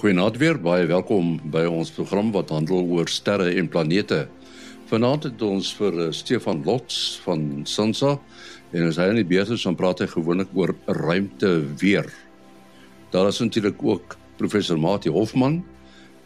Goeienaand 0.00 0.38
weer, 0.40 0.56
baie 0.56 0.86
welkom 0.88 1.34
by 1.52 1.66
ons 1.68 1.90
program 1.92 2.30
wat 2.32 2.48
handel 2.54 2.86
oor 2.88 3.10
sterre 3.12 3.50
en 3.60 3.66
planete. 3.68 4.22
Vanaand 4.88 5.26
het 5.28 5.42
ons 5.44 5.74
vir 5.76 5.98
uh, 5.98 6.06
Stefan 6.16 6.62
Lots 6.64 7.18
van 7.26 7.42
Sansa 7.68 8.14
en 8.72 8.86
as 8.86 8.96
hy 8.96 9.10
in 9.12 9.20
die 9.20 9.26
beurt 9.28 9.52
is, 9.52 9.66
dan 9.68 9.76
praat 9.76 10.00
hy 10.00 10.08
gewoonlik 10.08 10.56
oor 10.56 10.72
ruimte 11.02 11.52
weer. 11.82 12.08
Daar 13.12 13.28
is 13.28 13.42
natuurlik 13.44 13.84
ook 13.84 14.16
professor 14.40 14.80
Mati 14.80 15.12
Hofman 15.12 15.60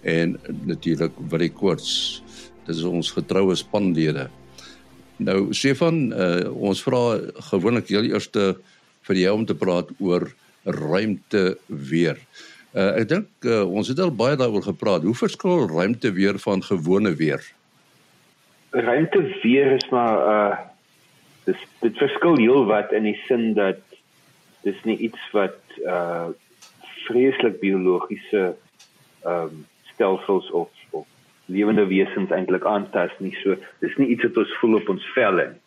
en 0.07 0.39
natuurlik 0.71 1.19
Willie 1.35 1.51
Koorts. 1.51 2.23
Dit 2.69 2.79
is 2.79 2.87
ons 2.87 3.11
getroue 3.19 3.59
spanlede. 3.59 4.29
Nou 5.19 5.51
Stefan, 5.51 6.13
uh, 6.15 6.47
ons 6.55 6.87
vra 6.87 7.19
gewoonlik 7.51 7.91
heel 7.91 8.13
eers 8.15 8.31
vir 8.31 9.25
jou 9.27 9.39
om 9.43 9.51
te 9.51 9.59
praat 9.59 9.91
oor 9.99 10.31
ruimte 10.63 11.49
weer. 11.67 12.23
Uh, 12.23 12.54
ek 12.75 13.09
dink 13.09 13.47
uh, 13.47 13.63
ons 13.71 13.89
het 13.89 14.01
al 14.03 14.11
baie 14.11 14.37
daaroor 14.37 14.65
gepraat. 14.67 15.07
Hoe 15.07 15.15
verskil 15.15 15.69
ruimte 15.71 16.13
weer 16.13 16.39
van 16.43 16.63
gewone 16.63 17.15
weer? 17.15 17.43
Ruimte 18.71 19.23
weer 19.43 19.73
is 19.79 19.89
maar 19.91 20.17
uh 20.35 20.57
dis 21.45 21.61
dit 21.85 21.99
verskil 22.01 22.39
heel 22.41 22.65
wat 22.65 22.93
in 22.97 23.05
die 23.05 23.19
sin 23.29 23.53
dat 23.55 23.81
dis 24.65 24.79
nie 24.89 24.97
iets 24.97 25.21
wat 25.37 25.61
uh 25.85 26.33
vreeslik 27.05 27.61
biologiese 27.61 28.55
ehm 29.25 29.53
um, 29.53 29.67
stelsels 29.93 30.51
of 30.51 30.71
of 30.91 31.07
lewende 31.47 31.87
wesens 31.87 32.33
eintlik 32.33 32.65
aantas 32.65 33.13
nie. 33.19 33.35
So 33.43 33.57
dis 33.85 33.95
nie 34.01 34.09
iets 34.17 34.25
wat 34.27 34.41
ons 34.43 34.57
voel 34.61 34.81
op 34.81 34.89
ons 34.97 35.13
velle 35.15 35.47
nie. 35.53 35.63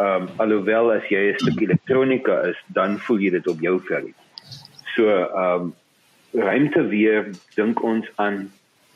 Ehm 0.00 0.26
um, 0.26 0.28
alhoewel 0.40 0.92
as 0.96 1.06
jy 1.12 1.22
'n 1.32 1.38
stuk 1.38 1.60
elektronika 1.60 2.40
is, 2.48 2.58
dan 2.66 2.98
voel 2.98 3.18
jy 3.20 3.30
dit 3.30 3.46
op 3.46 3.60
jou 3.60 3.76
vel. 3.88 4.10
So 4.96 5.08
ehm 5.08 5.68
um, 5.68 5.74
ruimte 6.32 6.86
weer 6.88 7.30
dink 7.54 7.82
ons 7.82 8.08
aan 8.16 8.46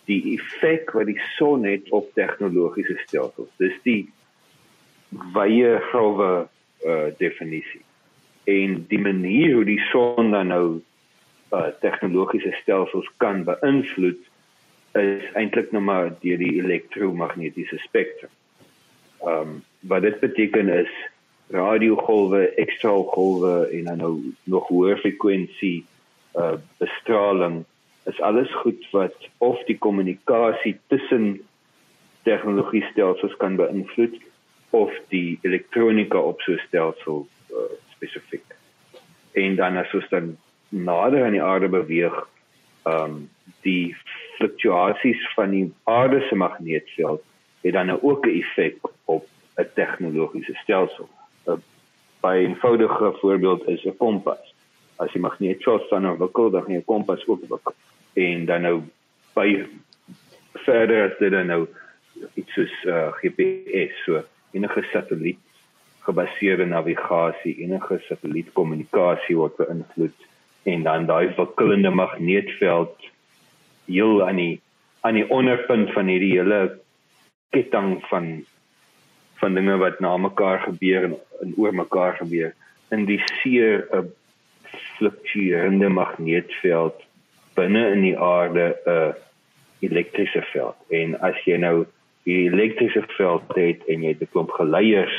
die 0.06 0.36
effek 0.36 0.92
wat 0.96 1.08
die 1.10 1.20
son 1.36 1.64
het 1.66 1.88
op 1.94 2.08
tegnologiese 2.14 2.96
stelsels. 3.04 3.50
Dis 3.60 3.74
die 3.84 4.06
wye 5.34 5.76
grove 5.90 6.46
uh, 6.86 7.08
definisie. 7.18 7.82
En 8.46 8.84
die 8.88 9.00
manier 9.02 9.54
hoe 9.54 9.66
die 9.66 9.80
son 9.90 10.30
dan 10.30 10.52
nou 10.52 10.66
uh, 11.52 11.68
tegnologiese 11.82 12.54
stelsels 12.62 13.08
kan 13.22 13.44
beïnvloed 13.46 14.22
is 14.96 15.26
eintlik 15.36 15.74
nou 15.74 15.82
maar 15.84 16.14
deur 16.22 16.38
die 16.40 16.54
elektromagnetiese 16.62 17.80
spektrum. 17.84 18.32
Ehm 19.24 19.56
um, 19.56 19.62
wat 19.86 20.02
dit 20.02 20.16
beteken 20.20 20.68
is 20.68 20.90
radiogolwe, 21.54 22.48
X-straalgolwe 22.66 23.68
en 23.70 23.84
dan 23.84 24.00
nou 24.02 24.32
nog 24.50 24.66
hoër 24.66 24.98
frekwensie 24.98 25.84
uh 26.36 26.56
bestraling 26.78 27.64
is 28.06 28.20
alles 28.20 28.54
goed 28.54 28.90
wat 28.90 29.14
of 29.38 29.62
die 29.66 29.78
kommunikasie 29.78 30.78
tussen 30.86 31.40
tegnologie 32.22 32.84
stelsels 32.90 33.36
kan 33.36 33.56
beïnvloed 33.58 34.16
of 34.70 34.92
die 35.08 35.38
elektronika 35.42 36.18
op 36.18 36.40
so 36.40 36.52
'n 36.52 36.62
stelsel 36.66 37.26
uh, 37.50 37.70
spesifiek. 37.94 38.44
En 39.32 39.56
dan 39.56 39.76
as 39.76 39.94
ons 39.94 40.08
dan 40.08 40.36
nader 40.68 41.24
aan 41.24 41.36
die 41.38 41.42
aarde 41.42 41.68
beweeg, 41.68 42.16
ehm 42.82 43.04
um, 43.04 43.30
die 43.62 43.96
fluktuasies 44.36 45.22
van 45.34 45.50
die 45.50 45.72
aarde 45.84 46.20
se 46.28 46.34
magneetveld 46.34 47.22
het 47.62 47.72
dan 47.72 47.86
nou 47.86 47.98
ook 48.02 48.26
'n 48.26 48.38
effek 48.40 48.78
op 49.04 49.26
'n 49.56 49.70
tegnologiese 49.74 50.54
stelsel. 50.54 51.08
'n 51.46 51.62
Baie 52.20 52.46
eenvoudige 52.46 53.12
voorbeeld 53.20 53.68
is 53.68 53.84
'n 53.84 53.96
kompas 53.96 54.54
as 54.96 55.12
die 55.12 55.20
magneetveld 55.20 55.88
dan 55.90 56.08
ontwikkel, 56.10 56.50
dan 56.50 56.62
gaan 56.62 56.78
die 56.78 56.84
kompas 56.84 57.26
ook 57.26 57.40
ontwikkel. 57.40 57.74
En 58.14 58.46
dan 58.48 58.62
nou 58.62 58.76
by 59.36 59.66
verder 60.64 61.10
as 61.10 61.18
dit 61.18 61.30
dan 61.30 61.50
nou 61.52 61.66
iets 62.34 62.52
soos 62.56 62.72
uh, 62.88 63.12
GPS, 63.20 63.98
so 64.04 64.22
enige 64.56 64.82
satelliet 64.92 65.42
gebaseerde 66.06 66.64
navigasie, 66.70 67.56
enige 67.64 67.98
satellietkommunikasie 68.06 69.36
word 69.36 69.56
beïnvloed 69.58 70.26
en 70.70 70.82
dan 70.86 71.06
daai 71.06 71.34
verskillende 71.34 71.90
magneetveld 71.90 73.08
heel 73.86 74.22
aan 74.26 74.40
die 74.40 74.60
aan 75.06 75.14
die 75.14 75.26
onderpunt 75.30 75.92
van 75.94 76.08
hierdie 76.10 76.34
hele 76.38 76.60
ketting 77.54 77.98
van 78.10 78.30
van 79.40 79.54
dinge 79.54 79.76
wat 79.82 80.00
na 80.00 80.16
mekaar 80.16 80.62
gebeur 80.64 81.04
en, 81.10 81.18
en 81.42 81.52
oor 81.56 81.74
mekaar 81.74 82.16
gebeur 82.18 82.54
in 82.94 83.04
die 83.10 83.20
seer 83.42 83.86
'n 83.90 84.10
fluktuerende 84.96 85.88
magneetveld 85.88 87.02
binne 87.54 87.84
in 87.92 88.02
die 88.02 88.18
aarde 88.18 88.76
'n 88.86 89.14
elektriese 89.80 90.42
veld. 90.52 90.76
En 90.90 91.20
as 91.20 91.36
jy 91.44 91.56
nou 91.56 91.86
die 92.24 92.50
elektriese 92.50 93.04
veld 93.16 93.54
het 93.54 93.84
en 93.86 94.02
jy 94.02 94.08
het 94.08 94.22
'n 94.22 94.32
klomp 94.32 94.50
geleiers 94.50 95.16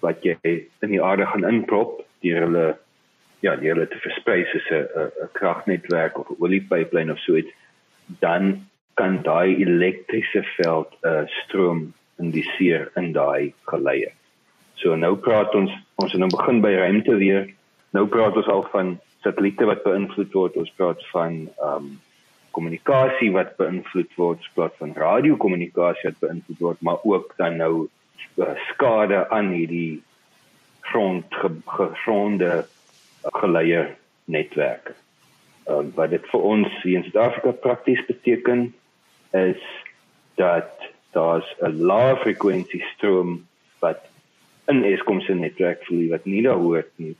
wat 0.00 0.22
jy 0.24 0.36
in 0.80 0.90
die 0.90 1.02
aarde 1.02 1.26
gaan 1.26 1.44
inprop 1.44 2.04
deur 2.20 2.40
hulle 2.40 2.78
ja, 3.40 3.56
deur 3.56 3.74
hulle 3.74 3.88
te 3.88 4.00
versprei 4.04 4.44
soos 4.44 4.70
'n 4.70 4.86
'n 5.24 5.28
kragnetwerk 5.32 6.18
of 6.18 6.30
'n 6.30 6.36
oliepyplyn 6.38 7.10
of 7.10 7.18
so 7.18 7.36
iets, 7.36 7.52
dan 8.20 8.66
kan 8.94 9.22
daai 9.22 9.56
elektriese 9.56 10.42
veld 10.56 10.96
'n 11.02 11.08
uh, 11.08 11.26
stroom 11.26 11.92
indiseer 12.18 12.90
in 12.96 13.12
daai 13.12 13.54
geleier. 13.64 14.12
So 14.74 14.96
nou 14.96 15.16
praat 15.16 15.54
ons 15.54 15.72
ons 15.94 16.12
het 16.12 16.20
nou 16.20 16.30
begin 16.30 16.60
by 16.60 16.74
ruimte 16.74 17.16
weer. 17.16 17.48
Nou 17.92 18.06
praat 18.06 18.36
ons 18.36 18.46
al 18.46 18.62
van 18.72 19.00
satelliete 19.24 19.66
wat 19.68 19.82
beïnvloed 19.84 20.32
word, 20.36 20.56
ons 20.60 20.72
praat 20.78 21.02
van 21.14 21.42
ehm 21.48 21.74
um, 21.76 21.98
kommunikasie 22.50 23.28
wat 23.30 23.52
beïnvloed 23.60 24.16
word, 24.18 24.40
ons 24.42 24.54
praat 24.56 24.74
van 24.82 24.96
radiokommunikasie 24.98 26.08
wat 26.08 26.22
beïnvloed 26.24 26.62
word, 26.64 26.80
maar 26.82 27.04
ook 27.06 27.36
dan 27.38 27.60
nou 27.62 27.74
uh, 28.42 28.48
skade 28.72 29.20
aan 29.30 29.52
hierdie 29.54 30.00
grond 30.90 31.36
gegronde 31.76 32.64
geleier 33.38 33.94
netwerke. 34.24 34.96
Ehm 35.68 35.86
um, 35.86 35.92
wat 35.94 36.10
dit 36.16 36.26
vir 36.32 36.48
ons 36.54 36.82
hier 36.82 36.98
in 36.98 37.06
Suid-Afrika 37.06 37.54
prakties 37.68 38.02
beteken 38.08 38.72
is 39.36 39.62
dat 40.40 40.90
daar's 41.14 41.46
'n 41.60 41.82
lae 41.86 42.16
frekwensie 42.16 42.82
stroom 42.94 43.46
wat 43.78 44.00
in 44.66 44.84
Eskom 44.84 45.20
se 45.20 45.34
netwerk 45.34 45.84
vloei 45.84 46.08
wat 46.10 46.24
nie 46.24 46.42
daar 46.42 46.62
hoort 46.62 46.90
nie 46.96 47.14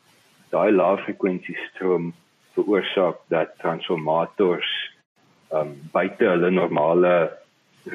daai 0.51 0.71
lae 0.75 0.97
frekwensie 1.05 1.57
stroom 1.69 2.13
veroorsaak 2.57 3.23
dat 3.35 3.55
transformators 3.63 4.71
um 5.59 5.75
buite 5.95 6.27
hulle 6.27 6.51
normale 6.51 7.15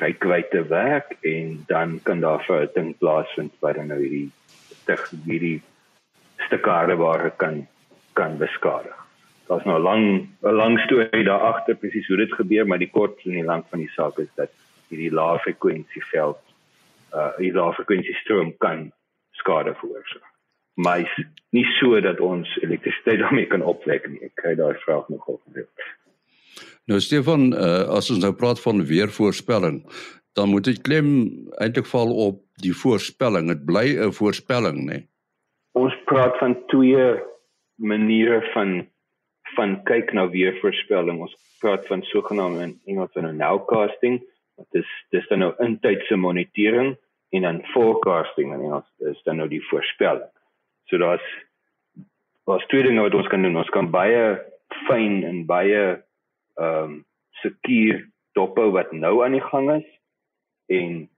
reikwydte 0.02 0.64
werk 0.72 1.16
en 1.22 1.64
dan 1.68 2.00
kan 2.04 2.20
daar 2.20 2.70
ding 2.74 2.98
plaasvind 2.98 3.54
waar 3.60 3.80
dan 3.80 3.88
nou 3.88 4.00
hierdie 4.00 4.32
hierdie 5.26 5.62
stukkare 6.48 6.96
waar 6.96 7.32
kan 7.32 7.68
kan 8.14 8.38
beskadig. 8.38 8.96
Daar's 9.48 9.66
nou 9.66 9.78
'n 9.80 9.84
lang 9.84 10.06
'n 10.44 10.56
lang 10.62 10.80
storie 10.80 11.24
daar 11.24 11.40
agter 11.52 11.76
presies 11.76 12.08
hoe 12.08 12.18
dit 12.18 12.34
gebeur, 12.34 12.68
maar 12.68 12.80
die 12.80 12.92
kort 12.92 13.26
en 13.26 13.32
die 13.32 13.44
lank 13.44 13.66
van 13.70 13.80
die 13.80 13.92
saak 13.96 14.18
is 14.18 14.32
dat 14.36 14.50
hierdie 14.90 15.12
lae 15.12 15.40
frekwensie 15.40 16.06
veld 16.12 16.40
uh 17.14 17.32
hierdie 17.38 17.60
lae 17.60 17.74
frekwensie 17.74 18.16
stroom 18.16 18.58
kan 18.58 18.92
skade 19.32 19.76
veroorsaak 19.76 20.35
maar 20.76 21.00
is 21.00 21.14
nie 21.56 21.66
so 21.80 22.00
dat 22.04 22.20
ons 22.20 22.50
elektrisiteit 22.62 23.20
daarmee 23.20 23.48
kan 23.48 23.64
opwek 23.64 24.08
nie. 24.12 24.22
Ek 24.28 24.36
kry 24.42 24.56
daai 24.60 24.76
vraag 24.84 25.08
nogal 25.10 25.40
gereeld. 25.48 25.88
Nou 26.86 27.00
Stefan, 27.02 27.50
uh, 27.54 27.88
as 27.98 28.12
ons 28.14 28.22
nou 28.22 28.34
praat 28.38 28.60
van 28.62 28.84
weervoorspelling, 28.86 29.80
dan 30.38 30.52
moet 30.52 30.68
dit 30.68 30.82
klem 30.86 31.08
eintlik 31.64 31.88
val 31.90 32.12
op 32.28 32.42
die 32.62 32.74
voorspelling. 32.76 33.48
Dit 33.50 33.64
bly 33.66 33.96
'n 33.96 34.12
voorspelling, 34.14 34.84
né? 34.90 35.08
Ons 35.74 35.96
praat 36.06 36.38
van 36.38 36.56
twee 36.68 37.16
maniere 37.76 38.42
van 38.54 38.88
van 39.56 39.84
kyk 39.84 40.14
na 40.14 40.30
weervoorspelling. 40.30 41.22
Ons 41.22 41.36
praat 41.60 41.88
van 41.88 42.02
sogenaamde 42.04 42.64
in 42.64 42.80
Engels 42.86 43.12
van 43.14 43.36
nowcasting. 43.38 44.20
Dit 44.56 44.84
is 44.84 44.90
dis 45.10 45.28
dan 45.28 45.40
nou 45.40 45.54
intydse 45.60 46.16
monitering 46.16 46.98
en 47.30 47.42
dan 47.42 47.64
forecasting 47.74 48.54
in 48.54 48.62
Engels 48.62 48.92
is 48.98 49.22
dan 49.24 49.36
nou 49.36 49.48
die 49.50 49.64
voorspelling. 49.70 50.35
So 50.90 50.98
daar's 50.98 51.26
daar's 52.46 52.66
twee 52.68 52.84
dinge 52.84 53.02
wat 53.02 53.14
ons 53.14 53.28
kan 53.28 53.42
doen. 53.42 53.58
Ons 53.58 53.70
kan 53.74 53.90
baie 53.90 54.38
fyn 54.88 55.24
en 55.24 55.46
baie 55.50 55.84
ehm 56.56 56.84
um, 56.84 57.04
sekuur 57.42 58.06
dophou 58.38 58.70
wat 58.72 58.92
nou 58.96 59.24
aan 59.24 59.36
die 59.36 59.44
gang 59.44 59.68
is 59.74 59.88
en 60.72 61.10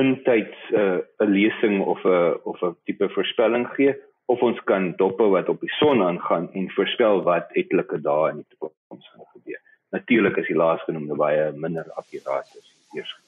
intyds 0.00 0.58
'n 0.70 0.76
uh, 0.76 0.98
'n 1.20 1.32
lesing 1.32 1.82
of 1.82 2.04
'n 2.04 2.40
of 2.44 2.62
'n 2.62 2.76
tipe 2.84 3.08
voorspelling 3.08 3.66
gee 3.76 3.94
of 4.26 4.40
ons 4.40 4.60
kan 4.64 4.92
dophou 4.96 5.30
wat 5.30 5.48
op 5.48 5.60
die 5.60 5.74
son 5.78 6.02
aangaan 6.02 6.52
en 6.52 6.70
voorspel 6.70 7.22
wat 7.22 7.50
etlike 7.52 8.00
dae 8.00 8.30
in 8.30 8.36
die 8.36 8.48
toekoms 8.48 9.10
gaan 9.12 9.26
gebeur. 9.32 9.60
Natuurlik 9.90 10.36
is 10.36 10.46
die 10.46 10.56
laasgenoemde 10.56 11.14
baie 11.14 11.52
minder 11.52 11.90
akkuraat 12.00 12.48
as 12.58 12.68
die 12.72 13.00
eerste. 13.00 13.20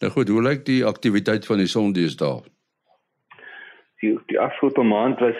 Nou 0.00 0.12
goed, 0.12 0.28
hoe 0.28 0.42
lyk 0.42 0.64
die 0.64 0.84
aktiwiteit 0.84 1.46
van 1.46 1.58
die 1.58 1.66
son 1.66 1.92
deesdae? 1.92 2.42
Die 4.00 4.14
die 4.30 4.38
afgelope 4.40 4.82
maand 4.82 5.20
was 5.20 5.38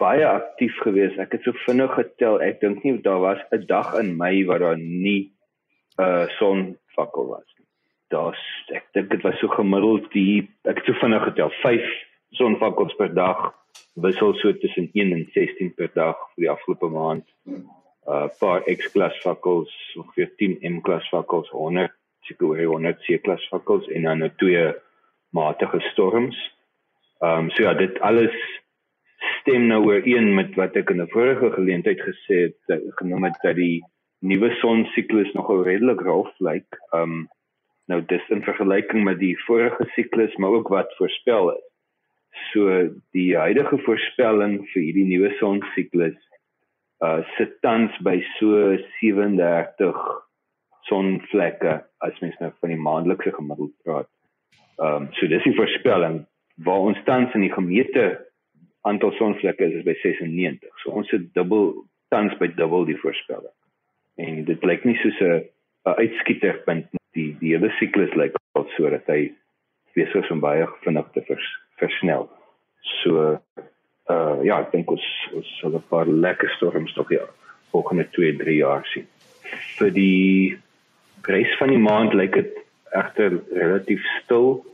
baie 0.00 0.26
aktief 0.26 0.76
geweest. 0.84 1.18
Ek 1.18 1.32
het 1.36 1.44
so 1.44 1.52
vinnig 1.66 1.92
getel. 1.94 2.40
Ek 2.44 2.60
dink 2.60 2.84
nie 2.84 2.96
daar 3.02 3.20
was 3.20 3.40
'n 3.52 3.66
dag 3.66 3.94
in 4.00 4.16
Mei 4.16 4.46
waar 4.46 4.58
daar 4.58 4.78
nie 4.78 5.32
'n 5.98 6.02
uh, 6.02 6.26
sonvakkel 6.38 7.26
was 7.26 7.48
nie. 7.58 7.66
Daar's 8.08 8.42
ek 8.72 8.84
dink 8.92 9.10
dit 9.10 9.22
was 9.22 9.38
so 9.38 9.48
gemiddeld 9.48 10.12
die 10.12 10.48
ek 10.64 10.76
het 10.76 10.86
so 10.86 10.92
vinnig 11.00 11.24
getel 11.24 11.50
5 11.62 11.84
sonvakkels 12.30 12.94
per 12.96 13.14
dag 13.14 13.54
wissel 13.94 14.34
so 14.34 14.52
tussen 14.52 14.90
1 14.92 15.12
en 15.12 15.28
16 15.34 15.74
per 15.74 15.90
dag 15.94 16.16
vir 16.34 16.44
die 16.44 16.50
afgelope 16.50 16.88
maand. 16.88 17.26
'n 17.44 17.64
uh, 18.08 18.28
paar 18.40 18.62
X-klas 18.64 19.16
vakkels, 19.20 19.72
ongeveer 20.00 20.30
10 20.36 20.58
M-klas 20.62 21.08
vakkels, 21.08 21.50
100 21.50 21.92
seker 22.24 22.46
oor 22.46 22.62
100 22.80 23.02
C-klas 23.04 23.44
vakkels 23.52 23.88
en 23.92 24.02
dan 24.08 24.22
nou 24.24 24.30
twee 24.40 24.72
matige 25.36 25.80
storms. 25.92 26.38
Ehm 27.24 27.38
um, 27.38 27.50
so 27.50 27.62
ja, 27.62 27.74
dit 27.74 28.00
alles 28.00 28.34
stem 29.40 29.66
nou 29.66 29.80
ooreen 29.86 30.34
met 30.34 30.54
wat 30.54 30.76
ek 30.76 30.90
in 30.90 31.02
'n 31.02 31.10
vorige 31.10 31.50
geleentheid 31.50 32.00
gesê 32.00 32.36
het, 32.46 32.82
genoem 33.00 33.24
het 33.24 33.38
dat 33.42 33.56
die 33.56 33.82
nuwe 34.20 34.50
sonsiklus 34.60 35.32
nogal 35.32 35.64
redelik 35.64 36.00
rof 36.00 36.30
lyk. 36.38 36.78
Ehm 36.92 37.02
um, 37.02 37.28
nou 37.88 38.04
dis 38.04 38.28
in 38.28 38.44
vergelyking 38.44 39.04
met 39.04 39.18
die 39.18 39.34
vorige 39.46 39.84
siklus, 39.94 40.36
maar 40.36 40.50
ook 40.50 40.68
wat 40.68 40.96
voorspel 40.96 41.50
is. 41.56 41.66
So 42.52 42.88
die 43.16 43.36
huidige 43.36 43.78
voorspelling 43.78 44.60
vir 44.72 44.82
hierdie 44.82 45.08
nuwe 45.08 45.34
sonsiklus 45.40 46.18
uh 47.04 47.22
sit 47.36 47.60
tans 47.62 47.94
by 48.02 48.18
so 48.38 48.76
37 49.00 49.98
sonvlekke 50.88 51.84
as 51.98 52.18
mens 52.20 52.38
nou 52.38 52.50
van 52.60 52.68
die 52.68 52.82
maandelikse 52.86 53.32
gemiddeld 53.32 53.74
praat. 53.82 54.10
Ehm 54.78 55.02
um, 55.02 55.08
so 55.12 55.26
dis 55.26 55.42
die 55.42 55.56
voorspelling 55.58 56.26
waar 56.64 56.90
ons 56.90 56.98
tans 57.04 57.34
in 57.34 57.44
die 57.46 57.52
gemeente 57.52 58.06
aantal 58.88 59.12
sonvlekke 59.12 59.64
is, 59.64 59.74
is 59.80 59.86
by 59.86 59.94
96. 60.02 60.82
So 60.82 60.90
ons 60.90 61.10
het 61.14 61.28
dubbel 61.34 61.72
tans 62.14 62.34
by 62.40 62.50
dubbel 62.56 62.86
die 62.88 62.98
voorspelling. 63.02 63.54
En 64.18 64.44
dit 64.48 64.64
lyk 64.64 64.84
nie 64.84 64.96
soos 65.02 65.20
'n 65.20 65.44
'n 65.86 65.98
uitskieterpunt 66.02 66.86
die 67.12 67.36
die 67.40 67.54
hele 67.54 67.70
siklus 67.78 68.14
lyk 68.14 68.36
al 68.58 68.66
so 68.76 68.90
dat 68.90 69.06
hy 69.06 69.32
besig 69.94 70.24
is 70.24 70.30
om 70.30 70.40
baie 70.40 70.66
vinnig 70.84 71.06
te 71.14 71.22
vers, 71.28 71.48
versnel. 71.76 72.28
So 73.02 73.38
uh 74.08 74.38
ja, 74.42 74.60
ek 74.60 74.72
dink 74.72 74.90
ons 74.90 75.04
ons 75.34 75.58
sal 75.60 75.74
'n 75.76 75.88
paar 75.90 76.06
lekker 76.06 76.50
storms 76.56 76.94
nog 76.96 77.08
hier 77.08 77.28
volgende 77.70 78.08
2, 78.10 78.36
3 78.36 78.56
jaar 78.56 78.86
sien. 78.86 79.06
Vir 79.78 79.90
die 79.90 80.58
res 81.22 81.56
van 81.58 81.68
die 81.68 81.82
maand 81.82 82.14
lyk 82.14 82.34
dit 82.34 82.54
egter 82.92 83.40
relatief 83.52 84.04
stil 84.22 84.64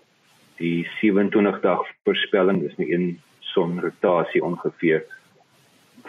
die 0.59 0.87
27 1.01 1.61
dag 1.61 1.83
voorspelling 2.05 2.63
dis 2.63 2.77
nie 2.77 2.93
een 2.93 3.07
sonrotasie 3.55 4.43
ongeveer 4.45 5.05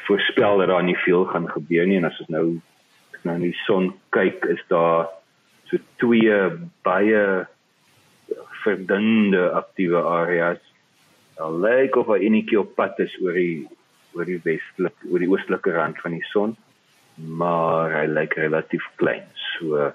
voorspel 0.06 0.58
dat 0.58 0.68
daar 0.68 0.84
nie 0.84 0.98
veel 0.98 1.26
gaan 1.26 1.50
gebeur 1.50 1.88
nie. 1.88 1.98
En 1.98 2.10
as 2.10 2.20
ons 2.20 2.34
nou 2.34 2.48
nou 3.26 3.36
in 3.40 3.48
die 3.48 3.58
son 3.66 3.90
kyk 4.14 4.44
is 4.54 4.62
daar 4.70 5.08
so 5.66 5.80
twee 6.02 6.36
baie 6.86 7.24
verdunde 8.62 9.48
aktiewe 9.58 10.02
areas. 10.02 10.62
Al 11.42 11.58
lyk 11.60 11.96
of 11.96 12.08
'n 12.08 12.22
enetjie 12.22 12.60
op 12.60 12.76
pad 12.76 13.00
is 13.00 13.18
oor 13.22 13.34
die 13.34 13.68
oor 14.14 14.26
die 14.26 14.40
westelike 14.44 15.10
oor 15.10 15.20
die 15.20 15.30
oostelike 15.30 15.72
rand 15.72 16.02
van 16.02 16.12
die 16.12 16.28
son 16.32 16.56
maar 17.16 17.92
hy 17.92 18.06
lyk 18.06 18.34
relatief 18.34 18.86
klein. 18.96 19.26
So 19.58 19.92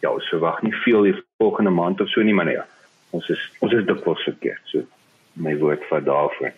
ja 0.00 0.10
ons 0.10 0.28
verwag 0.28 0.62
nie 0.62 0.74
veel 0.74 1.02
die 1.02 1.22
volgende 1.38 1.70
maand 1.70 2.00
of 2.00 2.08
so 2.08 2.22
nie 2.22 2.34
maar 2.34 2.44
nee, 2.44 2.54
ja 2.54 2.66
ons 3.12 3.28
is 3.32 3.42
ons 3.64 3.72
is 3.76 3.86
dikwels 3.88 4.24
verkeerd 4.28 4.72
so 4.72 4.84
my 5.32 5.54
woord 5.60 5.84
vir 5.88 6.04
daarvoor. 6.04 6.52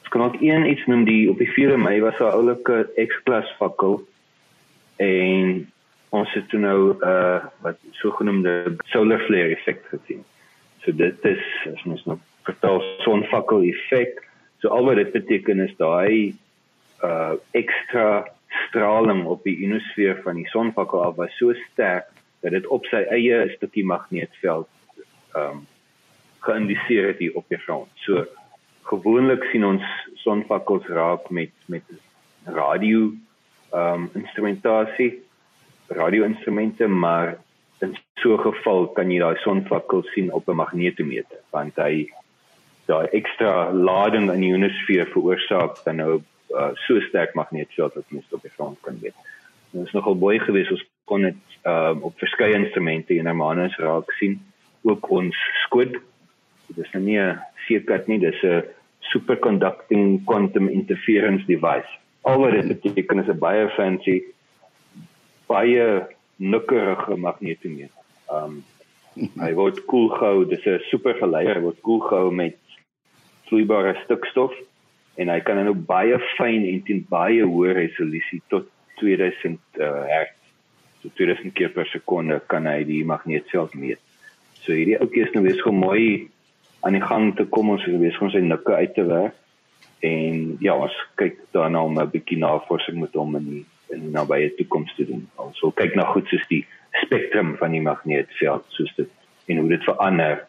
Ons 0.00 0.12
kan 0.14 0.22
ook 0.22 0.38
een 0.42 0.66
iets 0.70 0.86
noem 0.86 1.04
die 1.08 1.30
op 1.30 1.38
die 1.42 1.50
4 1.50 1.78
Mei 1.78 2.00
was 2.00 2.18
'n 2.18 2.30
oulike 2.30 2.86
X-klas 2.94 3.50
fakkel 3.58 4.00
en 4.96 5.66
ons 6.10 6.32
het 6.34 6.48
toe 6.48 6.60
nou 6.60 6.78
'n 6.94 6.98
uh, 7.02 7.44
wat 7.62 7.78
sogenaamde 8.02 8.76
solar 8.92 9.20
flare 9.26 9.54
effek 9.56 9.84
gesien. 9.90 10.24
So 10.82 10.92
dit 10.92 11.24
is 11.24 11.44
as 11.72 11.82
ons 11.84 12.04
nou 12.04 12.18
vertel 12.42 12.82
sonvakkel 13.06 13.62
effek 13.62 14.22
so 14.60 14.68
al 14.68 14.84
wat 14.84 14.96
dit 14.96 15.12
beteken 15.12 15.60
is 15.60 15.76
daai 15.76 16.34
uh 17.04 17.32
ekstra 17.50 18.26
straling 18.66 19.24
op 19.24 19.44
die 19.44 19.56
ionosfeer 19.56 20.20
van 20.24 20.34
die 20.40 20.48
sonvakkel 20.48 21.04
af 21.04 21.16
was 21.16 21.36
so 21.36 21.52
sterk 21.70 22.08
dat 22.40 22.52
dit 22.56 22.66
op 22.66 22.84
sy 22.86 23.04
eie 23.08 23.44
'n 23.44 23.54
stukkie 23.56 23.84
magneetveld 23.84 24.68
ehm 25.34 25.50
um, 25.50 25.66
geïndiseer 26.40 27.06
het 27.06 27.18
hier 27.18 27.34
op 27.34 27.48
die 27.48 27.58
grond. 27.58 27.90
So 28.04 28.24
gewoonlik 28.90 29.44
sien 29.52 29.64
ons 29.64 29.84
sonvakkels 30.24 30.86
raak 30.86 31.30
met 31.30 31.52
met 31.66 31.84
radio 32.44 33.10
ehm 33.70 34.02
um, 34.02 34.10
instrumentasie, 34.18 35.22
radio 35.88 36.24
instrumente, 36.24 36.86
maar 36.86 37.38
in 37.80 37.96
so 38.14 38.34
'n 38.34 38.52
geval 38.52 38.88
kan 38.88 39.10
jy 39.10 39.18
daai 39.18 39.36
sonvakkel 39.36 40.02
sien 40.02 40.32
op 40.32 40.48
'n 40.48 40.56
magnetometer 40.56 41.40
want 41.50 41.76
hy 41.76 42.08
daai 42.86 43.06
ekstra 43.12 43.72
lading 43.72 44.30
in 44.32 44.40
die 44.40 44.50
ionosfeer 44.50 45.06
veroorsaak 45.06 45.84
dan 45.84 45.96
nou 45.96 46.22
uh, 46.50 46.70
so 46.74 47.00
sterk 47.00 47.34
magnetveld 47.34 47.94
wat 47.94 48.10
mens 48.10 48.32
op 48.32 48.42
die 48.42 48.50
grond 48.50 48.78
kan 48.80 48.98
weet. 49.00 49.14
Dit 49.70 49.86
is 49.86 49.92
nogal 49.92 50.18
baie 50.18 50.40
gewees 50.40 50.70
ons 50.70 50.84
kon 51.04 51.22
dit 51.22 51.36
um, 51.64 52.02
op 52.02 52.18
verskeie 52.18 52.54
instrumente 52.54 53.14
in 53.14 53.26
Hermanus 53.26 53.76
raak 53.76 54.10
sien 54.18 54.40
ook 54.82 55.10
ons 55.10 55.36
skoot 55.64 55.96
Dit 56.70 56.84
is 56.84 56.92
nou 56.94 57.02
nie 57.04 57.18
'n 57.18 57.38
seekat 57.66 58.06
nie, 58.06 58.18
dis 58.18 58.42
'n 58.42 58.64
superconducting 59.12 60.24
quantum 60.24 60.68
interference 60.68 61.44
device. 61.46 61.90
Al 62.22 62.38
wat 62.38 62.52
dit 62.52 62.80
beteken 62.80 63.18
is 63.18 63.28
'n 63.28 63.38
baie 63.38 63.68
fancy 63.76 64.22
baie 65.46 66.06
nukkerige 66.36 67.16
magnetometer. 67.16 68.04
Um 68.30 68.62
hy 69.44 69.52
word 69.58 69.84
koel 69.90 70.08
gehou, 70.08 70.44
dis 70.48 70.64
'n 70.66 70.78
supergeleier, 70.90 71.60
word 71.60 71.80
koel 71.82 72.00
gehou 72.00 72.30
met 72.30 72.56
vloeibare 73.48 73.96
stikstof 74.04 74.54
en 75.18 75.28
hy 75.28 75.40
kan 75.40 75.58
nou 75.58 75.74
baie 75.74 76.18
fyn 76.36 76.64
en 76.64 76.82
teen 76.86 77.02
baie 77.10 77.42
hoë 77.42 77.74
resolusie 77.74 78.40
tot 78.48 78.68
2000 79.00 79.58
uh, 79.80 80.04
hertz. 80.06 80.36
So 81.02 81.10
2000 81.16 81.54
keer 81.56 81.72
per 81.74 81.88
sekonde 81.88 82.40
kan 82.46 82.68
hy 82.68 82.84
die 82.84 83.02
magneetveld 83.08 83.74
meet. 83.74 84.00
So 84.62 84.76
hierdie 84.76 84.98
ouetjie 85.00 85.24
is 85.24 85.32
nou 85.34 85.42
weer 85.46 85.58
so 85.58 85.72
mooi 85.72 86.28
aan 86.80 86.96
die 86.96 87.04
gang 87.04 87.36
te 87.36 87.44
kom 87.44 87.70
ons 87.70 87.86
is 87.86 88.00
besig 88.00 88.22
om 88.22 88.30
sy 88.30 88.42
nikke 88.44 88.74
uit 88.74 88.94
te 88.94 89.04
werk 89.04 89.36
en 90.06 90.56
ja 90.64 90.74
ons 90.80 90.96
kyk 91.20 91.36
daarna 91.52 91.82
om 91.84 91.98
'n 92.00 92.10
bietjie 92.10 92.38
navorsing 92.38 93.00
met 93.00 93.14
hom 93.14 93.36
in 93.36 93.48
die, 93.54 93.64
in 93.94 94.00
die 94.00 94.12
nabye 94.12 94.54
toekoms 94.56 94.94
te 94.96 95.04
doen. 95.04 95.28
Ons 95.36 95.60
wil 95.60 95.72
kyk 95.72 95.94
na 95.94 96.04
goed 96.04 96.26
soos 96.28 96.46
die 96.48 96.66
spektrum 97.04 97.56
van 97.56 97.70
die 97.70 97.84
magneetveld 97.84 98.64
soos 98.68 98.94
dit 98.96 99.10
en 99.46 99.56
hoe 99.56 99.68
dit 99.68 99.84
verander 99.84 100.46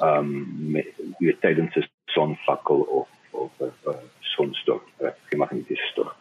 ehm 0.00 0.18
um, 0.18 0.46
met 0.72 0.86
die 1.18 1.36
tydens 1.40 1.76
sonvakkel 2.06 2.80
of 2.80 3.08
of 3.30 3.50
'n 3.60 3.72
uh, 3.88 3.94
sonstorm, 4.20 4.82
'n 5.00 5.36
magnetiese 5.36 5.86
storm. 5.92 6.12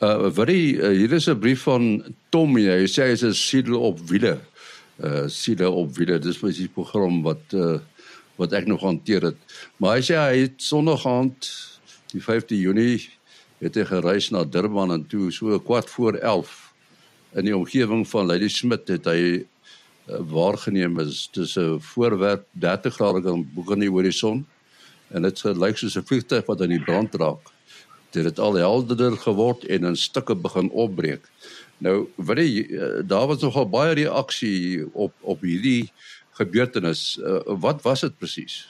Uh 0.00 0.46
die 0.46 0.76
uh, 0.76 0.88
hier 0.88 1.12
is 1.12 1.28
'n 1.28 1.38
brief 1.38 1.62
van 1.62 2.14
Tom 2.28 2.56
hy 2.56 2.86
sê 2.88 3.02
hy 3.04 3.12
is 3.12 3.24
'n 3.24 3.32
siedel 3.32 3.80
op 3.80 3.98
wiele. 4.08 4.38
Uh 4.96 5.26
siedel 5.26 5.74
op 5.74 5.96
wiele 5.96 6.18
dis 6.18 6.38
presies 6.38 6.66
die 6.66 6.72
program 6.72 7.22
wat 7.22 7.52
uh 7.52 7.78
wat 8.40 8.56
ek 8.56 8.66
nog 8.70 8.80
hanteer 8.86 9.30
het. 9.30 9.38
Maar 9.76 9.98
hy 9.98 10.04
sê 10.08 10.16
hy 10.16 10.44
het 10.46 10.62
Sondag 10.64 11.04
aand 11.08 11.50
die 12.14 12.22
5de 12.24 12.56
Junie 12.56 13.10
het 13.60 13.76
hy 13.76 13.84
gereis 13.90 14.30
na 14.32 14.46
Durban 14.48 14.94
en 14.94 15.04
toe 15.08 15.28
so 15.34 15.58
kwart 15.60 15.90
voor 15.92 16.16
11 16.16 16.56
in 17.38 17.46
die 17.46 17.56
omgewing 17.56 18.06
van 18.08 18.26
Lady 18.30 18.48
Smith 18.48 18.88
het 18.90 19.06
hy 19.06 19.20
uh, 19.36 20.22
waargeneem 20.32 20.98
is 21.04 21.28
dis 21.36 21.56
'n 21.60 21.78
voorwerp 21.92 22.46
30 22.52 22.94
grade 22.96 23.22
kan 23.22 23.44
boek 23.54 23.70
in 23.76 23.84
die 23.84 23.92
horison 23.92 24.46
en 25.10 25.22
dit 25.22 25.44
lyk 25.44 25.76
soos 25.78 25.96
'n 25.96 26.08
vliegtuig 26.08 26.46
wat 26.46 26.62
aan 26.62 26.74
die 26.74 26.84
brand 26.84 27.14
raak. 27.14 27.52
Dit 28.10 28.24
het 28.24 28.38
al 28.38 28.54
helderder 28.54 29.16
geword 29.16 29.64
en 29.64 29.84
in 29.84 29.96
stukke 29.96 30.34
begin 30.34 30.70
opbreek. 30.70 31.28
Nou, 31.78 32.08
weet 32.16 32.38
jy, 32.38 32.64
uh, 32.76 33.02
daar 33.06 33.26
was 33.26 33.40
nogal 33.40 33.68
baie 33.68 33.94
reaksie 33.94 34.88
op 34.92 35.12
op 35.20 35.40
hierdie 35.40 35.92
gebeurtenis. 36.40 37.18
Uh, 37.20 37.40
wat 37.62 37.82
was 37.86 38.04
dit 38.06 38.16
presies? 38.18 38.62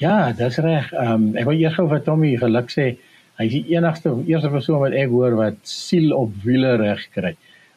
Ja, 0.00 0.32
dis 0.36 0.58
reg. 0.60 0.90
Ehm 0.92 1.12
um, 1.12 1.28
ek 1.40 1.46
wil 1.48 1.60
eers 1.60 1.76
gou 1.78 1.86
vir 1.88 2.02
Tommy 2.04 2.34
geluk 2.40 2.72
sê. 2.72 2.94
Hy 3.36 3.46
is 3.48 3.52
die 3.52 3.76
enigste 3.76 4.12
eerste 4.28 4.50
persoon 4.52 4.82
wat 4.82 4.96
ek 4.96 5.12
hoor 5.12 5.36
wat 5.38 5.60
siel 5.68 6.12
op 6.16 6.34
wiele 6.44 6.74
reg 6.80 7.04
kry. 7.14 7.34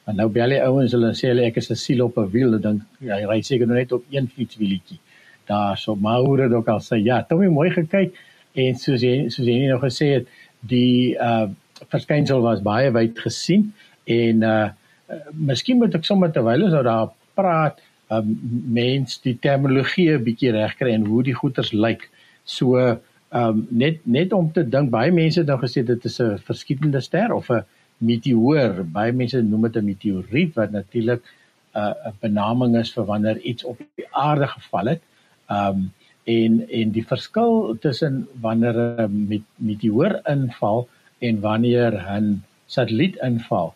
En 0.08 0.18
nou 0.20 0.28
bel 0.34 0.56
die 0.56 0.62
ouens 0.66 0.96
hulle 0.96 1.14
sê 1.16 1.32
hulle 1.32 1.46
ek 1.48 1.60
is 1.62 1.72
'n 1.72 1.80
siel 1.80 2.04
op 2.08 2.18
'n 2.18 2.32
wiel. 2.34 2.56
Ek 2.56 2.64
dink 2.64 2.82
ja, 3.00 3.16
hy 3.16 3.26
ry 3.30 3.40
seker 3.42 3.68
net 3.68 3.92
op 3.92 4.04
een 4.12 4.28
fietswielietjie. 4.28 5.00
Daar 5.48 5.78
so 5.78 5.96
maar 5.96 6.20
hoe 6.20 6.38
dit 6.38 6.52
ook 6.52 6.68
al 6.68 6.80
sê. 6.80 7.00
Ja, 7.04 7.22
Tommy 7.24 7.48
mooi 7.48 7.70
gekyk 7.72 8.16
en 8.56 8.76
soos 8.76 9.02
jy 9.02 9.30
soos 9.30 9.48
jy 9.48 9.68
nou 9.68 9.80
gesê 9.80 10.14
het, 10.16 10.28
die 10.62 11.16
uh 11.16 11.48
verskynsel 11.90 12.42
was 12.42 12.62
baie 12.62 12.92
wyd 12.92 13.20
gesien 13.20 13.72
en 14.06 14.44
uh 14.44 14.70
miskien 15.32 15.78
moet 15.80 15.96
ek 15.96 16.06
sommer 16.06 16.32
terwyl 16.32 16.64
ons 16.64 16.74
nou 16.76 16.84
daar 16.84 17.08
praat 17.40 17.80
um, 18.10 18.36
mens 18.74 19.20
die 19.22 19.38
terminologie 19.40 20.10
'n 20.14 20.24
bietjie 20.24 20.52
regkry 20.52 20.94
en 20.94 21.06
hoe 21.06 21.24
die 21.24 21.36
goeters 21.36 21.72
lyk. 21.72 22.10
So 22.44 22.78
um, 23.32 23.68
net 23.70 24.06
net 24.06 24.34
om 24.34 24.52
te 24.52 24.64
dink 24.64 24.90
baie 24.90 25.12
mense 25.12 25.40
het 25.40 25.48
nou 25.48 25.60
gesê 25.62 25.84
dit 25.86 26.06
is 26.06 26.20
'n 26.22 26.38
verskietende 26.38 27.02
ster 27.02 27.34
of 27.34 27.50
'n 27.50 27.64
meteoor. 27.98 28.84
Baie 28.84 29.12
mense 29.12 29.42
noem 29.42 29.62
dit 29.62 29.78
'n 29.78 29.86
meteoriet 29.86 30.56
wat 30.56 30.72
natuurlik 30.72 31.22
'n 31.76 31.80
uh, 31.80 32.14
benaming 32.22 32.78
is 32.78 32.94
vir 32.94 33.06
wanneer 33.06 33.38
iets 33.40 33.64
op 33.64 33.78
die 33.96 34.08
aarde 34.12 34.48
geval 34.48 34.86
het. 34.86 35.02
Um, 35.50 35.92
en 36.24 36.70
en 36.70 36.92
die 36.92 37.06
verskil 37.06 37.78
tussen 37.80 38.28
wanneer 38.42 38.76
'n 39.08 39.44
meteoor 39.56 40.20
inval 40.26 40.88
en 41.20 41.40
wanneer 41.40 41.94
'n 42.18 42.44
satelliet 42.66 43.16
inval 43.16 43.74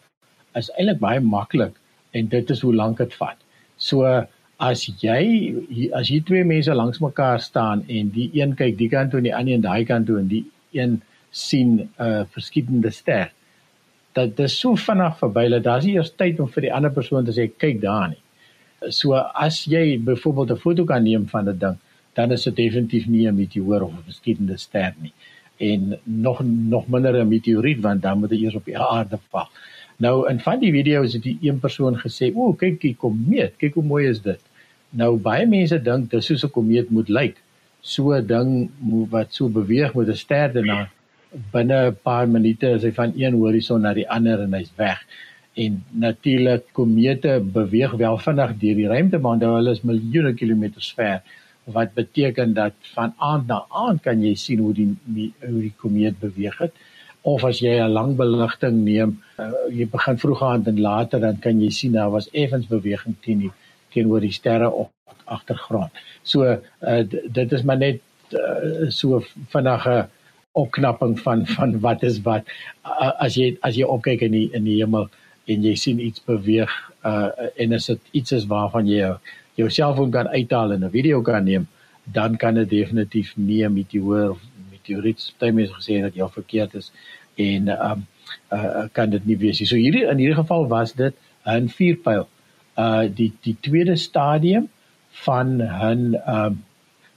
is 0.54 0.70
eintlik 0.78 1.00
baie 1.00 1.20
maklik 1.20 1.76
en 2.12 2.28
dit 2.28 2.50
is 2.50 2.62
hoe 2.62 2.76
lank 2.76 2.98
dit 2.98 3.14
vat. 3.14 3.43
So 3.84 4.08
as 4.64 4.86
jy 5.02 5.22
as 6.00 6.10
jy 6.12 6.20
twee 6.28 6.44
mense 6.48 6.74
langs 6.76 7.02
mekaar 7.04 7.42
staan 7.44 7.84
en 7.92 8.12
die 8.16 8.30
een 8.40 8.56
kyk 8.60 8.78
die 8.80 8.90
kant 8.92 9.12
toe 9.12 9.20
en 9.20 9.28
die 9.28 9.36
ander 9.36 9.58
aan 9.58 9.66
daai 9.66 9.86
kant 9.90 10.08
toe 10.08 10.20
en 10.22 10.30
die 10.32 10.46
een 10.78 11.02
sien 11.32 11.72
'n 11.80 11.90
uh, 12.00 12.24
verskillende 12.36 12.92
ster. 12.92 13.32
Dat 14.14 14.36
dit 14.38 14.52
so 14.52 14.76
vinnig 14.76 15.18
verby 15.18 15.48
dat 15.50 15.64
daar's 15.64 15.86
nie 15.86 15.96
eers 15.96 16.14
tyd 16.16 16.40
om 16.40 16.50
vir 16.56 16.68
die 16.68 16.74
ander 16.74 16.94
persoon 16.94 17.26
te 17.26 17.34
sê 17.34 17.50
kyk 17.50 17.82
daar 17.82 18.10
nie. 18.10 18.22
So 18.90 19.14
as 19.48 19.66
jy 19.66 20.00
byvoorbeeld 20.00 20.52
'n 20.52 20.64
foto 20.66 20.86
kan 20.86 21.04
neem 21.04 21.28
van 21.28 21.50
'n 21.50 21.58
ding, 21.58 21.78
dan 22.14 22.32
is 22.32 22.44
dit 22.44 22.56
definitief 22.56 23.08
nie 23.08 23.28
'n 23.28 23.36
meteoor 23.36 23.82
of 23.82 23.92
'n 23.92 24.06
verskillende 24.06 24.58
ster 24.58 24.94
nie. 25.02 25.14
En 25.58 26.00
nog 26.04 26.42
nog 26.46 26.88
minder 26.88 27.16
'n 27.16 27.28
meteoriet 27.28 27.82
want 27.82 28.02
dan 28.02 28.20
moet 28.20 28.30
dit 28.30 28.42
eers 28.42 28.56
op 28.56 28.66
die 28.66 28.78
aarde 28.78 29.20
val. 29.30 29.50
Nou 30.04 30.16
in 30.30 30.40
van 30.44 30.60
die 30.60 30.72
video's 30.76 31.14
het 31.18 31.24
die 31.24 31.38
een 31.42 31.60
persoon 31.64 32.00
gesê, 32.00 32.32
"O, 32.36 32.54
kyk 32.54 32.82
die 32.82 32.96
komeet, 32.96 33.54
kyk 33.58 33.74
hoe 33.74 33.84
mooi 33.84 34.08
is 34.08 34.22
dit." 34.22 34.40
Nou 34.90 35.18
baie 35.18 35.46
mense 35.48 35.80
dink 35.84 36.12
dis 36.12 36.26
soos 36.26 36.44
'n 36.46 36.56
komeet 36.58 36.90
moet 36.90 37.10
lyk. 37.10 37.38
So 37.82 38.14
'n 38.14 38.28
ding 38.28 38.70
wat 39.10 39.34
so 39.34 39.50
beweeg 39.50 39.94
met 39.96 40.08
'n 40.08 40.16
ster 40.16 40.54
daarna 40.54 40.90
binne 41.52 41.80
'n 41.92 41.96
paar 42.04 42.28
minute 42.28 42.68
is 42.78 42.84
hy 42.84 42.92
van 42.92 43.14
een 43.16 43.34
horison 43.34 43.82
na 43.82 43.94
die 43.94 44.10
ander 44.10 44.42
en 44.42 44.54
hy's 44.54 44.72
weg. 44.76 45.00
En 45.54 45.84
natuurlik 45.92 46.64
komete 46.72 47.42
beweeg 47.54 47.92
wel 47.92 48.18
vinnig 48.18 48.52
deur 48.60 48.76
die 48.76 48.88
ruimte, 48.88 49.18
maar 49.18 49.40
hulle 49.40 49.72
is 49.72 49.82
miljoene 49.82 50.34
kilometers 50.34 50.94
ver 50.94 51.22
wat 51.64 51.94
beteken 51.94 52.54
dat 52.54 52.74
van 52.94 53.14
aand 53.18 53.48
na 53.48 53.66
aand 53.70 54.02
kan 54.02 54.22
jy 54.22 54.36
sien 54.36 54.60
hoe 54.60 54.74
die 54.74 54.96
hoe 55.40 55.62
die 55.62 55.74
komeet 55.78 56.20
beweeg 56.20 56.58
het 56.58 56.74
of 57.24 57.44
as 57.44 57.60
jy 57.60 57.76
'n 57.80 57.94
lang 57.94 58.16
beligting 58.16 58.84
neem, 58.84 59.12
uh, 59.40 59.52
jy 59.72 59.86
begin 59.88 60.18
vroeg 60.18 60.42
aand 60.44 60.68
en 60.68 60.80
later 60.80 61.20
dan 61.20 61.38
kan 61.40 61.62
jy 61.62 61.70
sien 61.70 61.94
daar 61.94 62.12
was 62.12 62.30
effens 62.32 62.68
beweging 62.68 63.16
teen 63.22 63.40
die 63.40 63.52
teenoor 63.94 64.20
die 64.20 64.32
sterre 64.32 64.70
op 64.72 64.92
agtergrond. 65.26 65.92
So 66.24 66.44
uh, 66.44 67.04
dit 67.40 67.52
is 67.52 67.64
maar 67.64 67.78
net 67.78 68.02
uh, 68.32 68.90
so 68.90 69.24
vinnige 69.56 70.08
opknapping 70.52 71.20
van 71.20 71.46
van 71.48 71.80
wat 71.80 72.04
is 72.04 72.22
wat 72.22 72.50
uh, 72.86 73.12
as 73.20 73.36
jy 73.36 73.58
as 73.62 73.76
jy 73.76 73.88
opkyk 73.88 74.22
in 74.28 74.32
die 74.32 74.50
in 74.54 74.68
die 74.68 74.80
hemel 74.82 75.08
en 75.46 75.64
jy 75.64 75.76
sien 75.76 76.00
iets 76.00 76.24
beweeg 76.28 76.72
uh, 77.06 77.30
en 77.58 77.74
as 77.74 77.88
dit 77.92 78.12
iets 78.20 78.36
is 78.40 78.46
waarvan 78.52 78.88
jy 78.88 79.16
jou 79.60 79.70
selfoon 79.70 80.12
kan 80.12 80.28
uithaal 80.28 80.74
en 80.74 80.86
'n 80.86 80.92
video 80.92 81.22
kan 81.22 81.44
neem, 81.44 81.68
dan 82.04 82.38
kan 82.38 82.56
dit 82.56 82.70
definitief 82.70 83.34
nie 83.38 83.64
'n 83.66 83.74
meteoor 83.74 84.38
of 84.84 84.90
meteoriet 84.90 85.34
baie 85.40 85.52
mense 85.52 85.74
gesê 85.74 86.02
dat 86.02 86.16
jy 86.16 86.28
verkeerd 86.30 86.76
is 86.76 86.92
en 87.38 87.68
ehm 87.68 87.92
um, 87.92 88.08
uh, 88.52 88.88
kan 88.92 89.10
dit 89.10 89.26
nie 89.26 89.38
wees 89.38 89.60
nie. 89.60 89.68
So 89.68 89.76
hierdie 89.76 90.06
in 90.10 90.18
hierdie 90.18 90.38
geval 90.38 90.68
was 90.68 90.94
dit 90.94 91.14
'n 91.46 91.68
vuurpyl. 91.68 92.28
Uh 92.78 93.08
die 93.08 93.32
die 93.44 93.58
tweede 93.62 93.96
stadium 93.96 94.70
van 95.26 95.62
'n 95.62 96.16
ehm 96.16 96.46
um, 96.46 96.64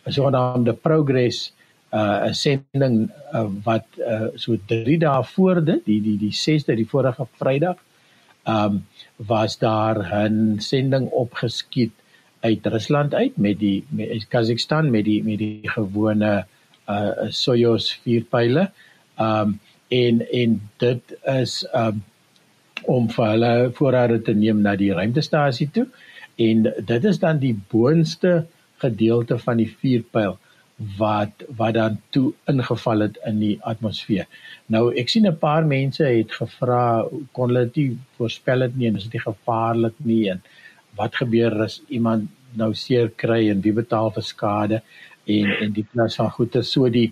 sogenaamde 0.06 0.72
progress 0.72 1.52
uh 1.92 2.28
'n 2.28 2.34
sending 2.34 3.10
uh, 3.34 3.48
wat 3.64 3.86
uh, 3.98 4.28
so 4.34 4.56
3 4.66 4.98
dae 4.98 5.24
voor 5.24 5.64
dit, 5.64 5.84
die 5.84 6.00
die 6.02 6.18
die 6.18 6.32
6de, 6.32 6.76
die 6.76 6.88
vorige 6.88 7.26
Vrydag, 7.38 7.76
ehm 8.44 8.64
um, 8.64 8.84
was 9.16 9.58
daar 9.58 9.96
'n 10.24 10.58
sending 10.58 11.10
opgeskiet 11.10 11.92
uit 12.40 12.66
Rusland 12.66 13.14
uit 13.14 13.36
met 13.36 13.58
die 13.58 13.84
met 13.88 14.28
Kazakhstan 14.28 14.90
met 14.90 15.04
die 15.04 15.22
met 15.24 15.38
die 15.38 15.60
gewone 15.68 16.46
uh 16.88 17.30
Soyuz 17.30 17.92
vuurpyle. 18.04 18.70
Um 19.18 19.60
en 19.88 20.22
en 20.32 20.60
dit 20.78 21.16
is 21.38 21.64
um 21.74 22.02
om 22.84 23.08
vir 23.08 23.30
hulle 23.32 23.52
voorrade 23.78 24.18
te 24.24 24.34
neem 24.34 24.62
na 24.62 24.76
die 24.76 24.92
ruimtestasie 24.94 25.68
toe 25.74 25.86
en 26.42 26.66
dit 26.90 27.04
is 27.10 27.18
dan 27.22 27.38
die 27.42 27.54
boonste 27.72 28.44
gedeelte 28.82 29.38
van 29.38 29.62
die 29.62 29.70
vuurpyl 29.80 30.36
wat 30.98 31.44
wat 31.58 31.74
dan 31.74 31.96
toe 32.12 32.34
ingeval 32.52 33.06
het 33.06 33.16
in 33.24 33.38
die 33.40 33.54
atmosfeer. 33.64 34.26
Nou 34.68 34.92
ek 34.92 35.08
sien 35.08 35.26
'n 35.26 35.38
paar 35.38 35.64
mense 35.64 36.04
het 36.04 36.32
gevra 36.32 37.08
kon 37.32 37.48
hulle 37.48 37.70
dit 37.72 37.96
voorspel 38.18 38.60
het 38.60 38.76
nie 38.76 38.88
en 38.88 38.96
is 38.96 39.08
dit 39.08 39.22
gevaarlik 39.22 39.94
nie 40.04 40.28
en 40.30 40.42
wat 40.96 41.16
gebeur 41.16 41.62
as 41.62 41.80
iemand 41.88 42.28
nou 42.54 42.74
seer 42.74 43.08
kry 43.08 43.48
en 43.50 43.60
wie 43.60 43.72
betaal 43.72 44.10
vir 44.10 44.22
skade? 44.22 44.82
En 45.26 45.50
en 45.60 45.72
die 45.72 45.86
plus 45.92 46.18
van 46.20 46.30
goeder 46.30 46.64
so 46.64 46.88
die 46.88 47.10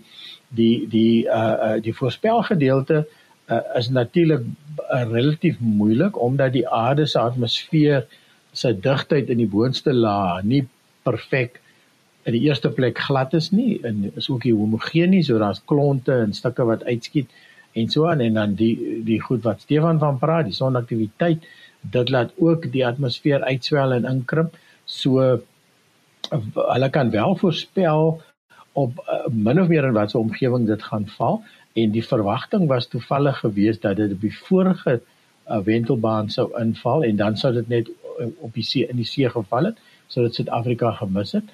die 0.48 0.86
die 0.88 1.24
uh, 1.26 1.56
uh 1.68 1.80
die 1.82 1.94
voorspelgedeelte 1.94 3.06
uh, 3.50 3.60
is 3.78 3.88
natuurlik 3.88 4.44
uh, 4.44 5.02
relatief 5.10 5.58
moeilik 5.58 6.20
omdat 6.20 6.52
die 6.52 6.68
aarde 6.68 7.06
se 7.06 7.18
atmosfeer 7.18 8.06
se 8.52 8.72
digtheid 8.80 9.30
in 9.30 9.42
die 9.42 9.50
boonste 9.50 9.92
laag 9.92 10.42
nie 10.42 10.64
perfek 11.02 11.60
in 12.24 12.36
die 12.36 12.44
eerste 12.48 12.70
plek 12.72 12.98
glad 13.06 13.34
is 13.36 13.50
nie. 13.52 13.78
En 13.84 14.10
is 14.16 14.30
ook 14.30 14.46
nie 14.48 14.54
homogeen 14.56 15.12
nie 15.12 15.22
so 15.26 15.38
daar's 15.40 15.62
klonte 15.68 16.16
en 16.24 16.32
stukke 16.36 16.64
wat 16.68 16.84
uitskiet 16.88 17.32
en 17.76 17.90
so 17.92 18.08
aan. 18.08 18.22
En 18.24 18.38
dan 18.40 18.54
die 18.58 19.02
die 19.04 19.20
goed 19.20 19.44
wat 19.44 19.64
Stefan 19.64 20.00
van 20.02 20.18
praat 20.18 20.48
die 20.48 20.56
sonaktiwiteit 20.56 21.44
dit 21.94 22.08
laat 22.08 22.32
ook 22.40 22.70
die 22.72 22.86
atmosfeer 22.86 23.44
uitswel 23.44 23.92
en 23.98 24.08
inkrimp. 24.08 24.56
So 24.84 25.42
hulle 26.30 26.90
kan 26.90 27.10
wel 27.10 27.36
voorspel 27.36 28.22
op 28.72 28.98
uh, 28.98 29.26
min 29.30 29.60
of 29.60 29.68
meer 29.68 29.84
in 29.84 29.92
watter 29.92 30.20
omgewing 30.20 30.66
dit 30.66 30.82
gaan 30.82 31.06
val 31.16 31.42
en 31.72 31.90
die 31.90 32.04
verwagting 32.04 32.66
was 32.70 32.86
toevallig 32.86 33.38
geweest 33.38 33.82
dat 33.82 33.96
dit 33.96 34.12
op 34.12 34.20
die 34.20 34.36
vorige 34.38 35.00
uh, 35.00 35.58
wentelbaan 35.58 36.30
sou 36.30 36.48
inval 36.60 37.04
en 37.04 37.16
dan 37.16 37.36
sou 37.36 37.52
dit 37.54 37.68
net 37.68 37.90
uh, 37.90 38.26
op 38.38 38.54
die 38.54 38.64
see 38.66 38.86
in 38.88 38.96
die 38.96 39.08
see 39.08 39.30
geval 39.30 39.70
het 39.70 39.78
sodat 40.06 40.34
Suid-Afrika 40.34 40.90
gemis 41.00 41.32
het. 41.32 41.44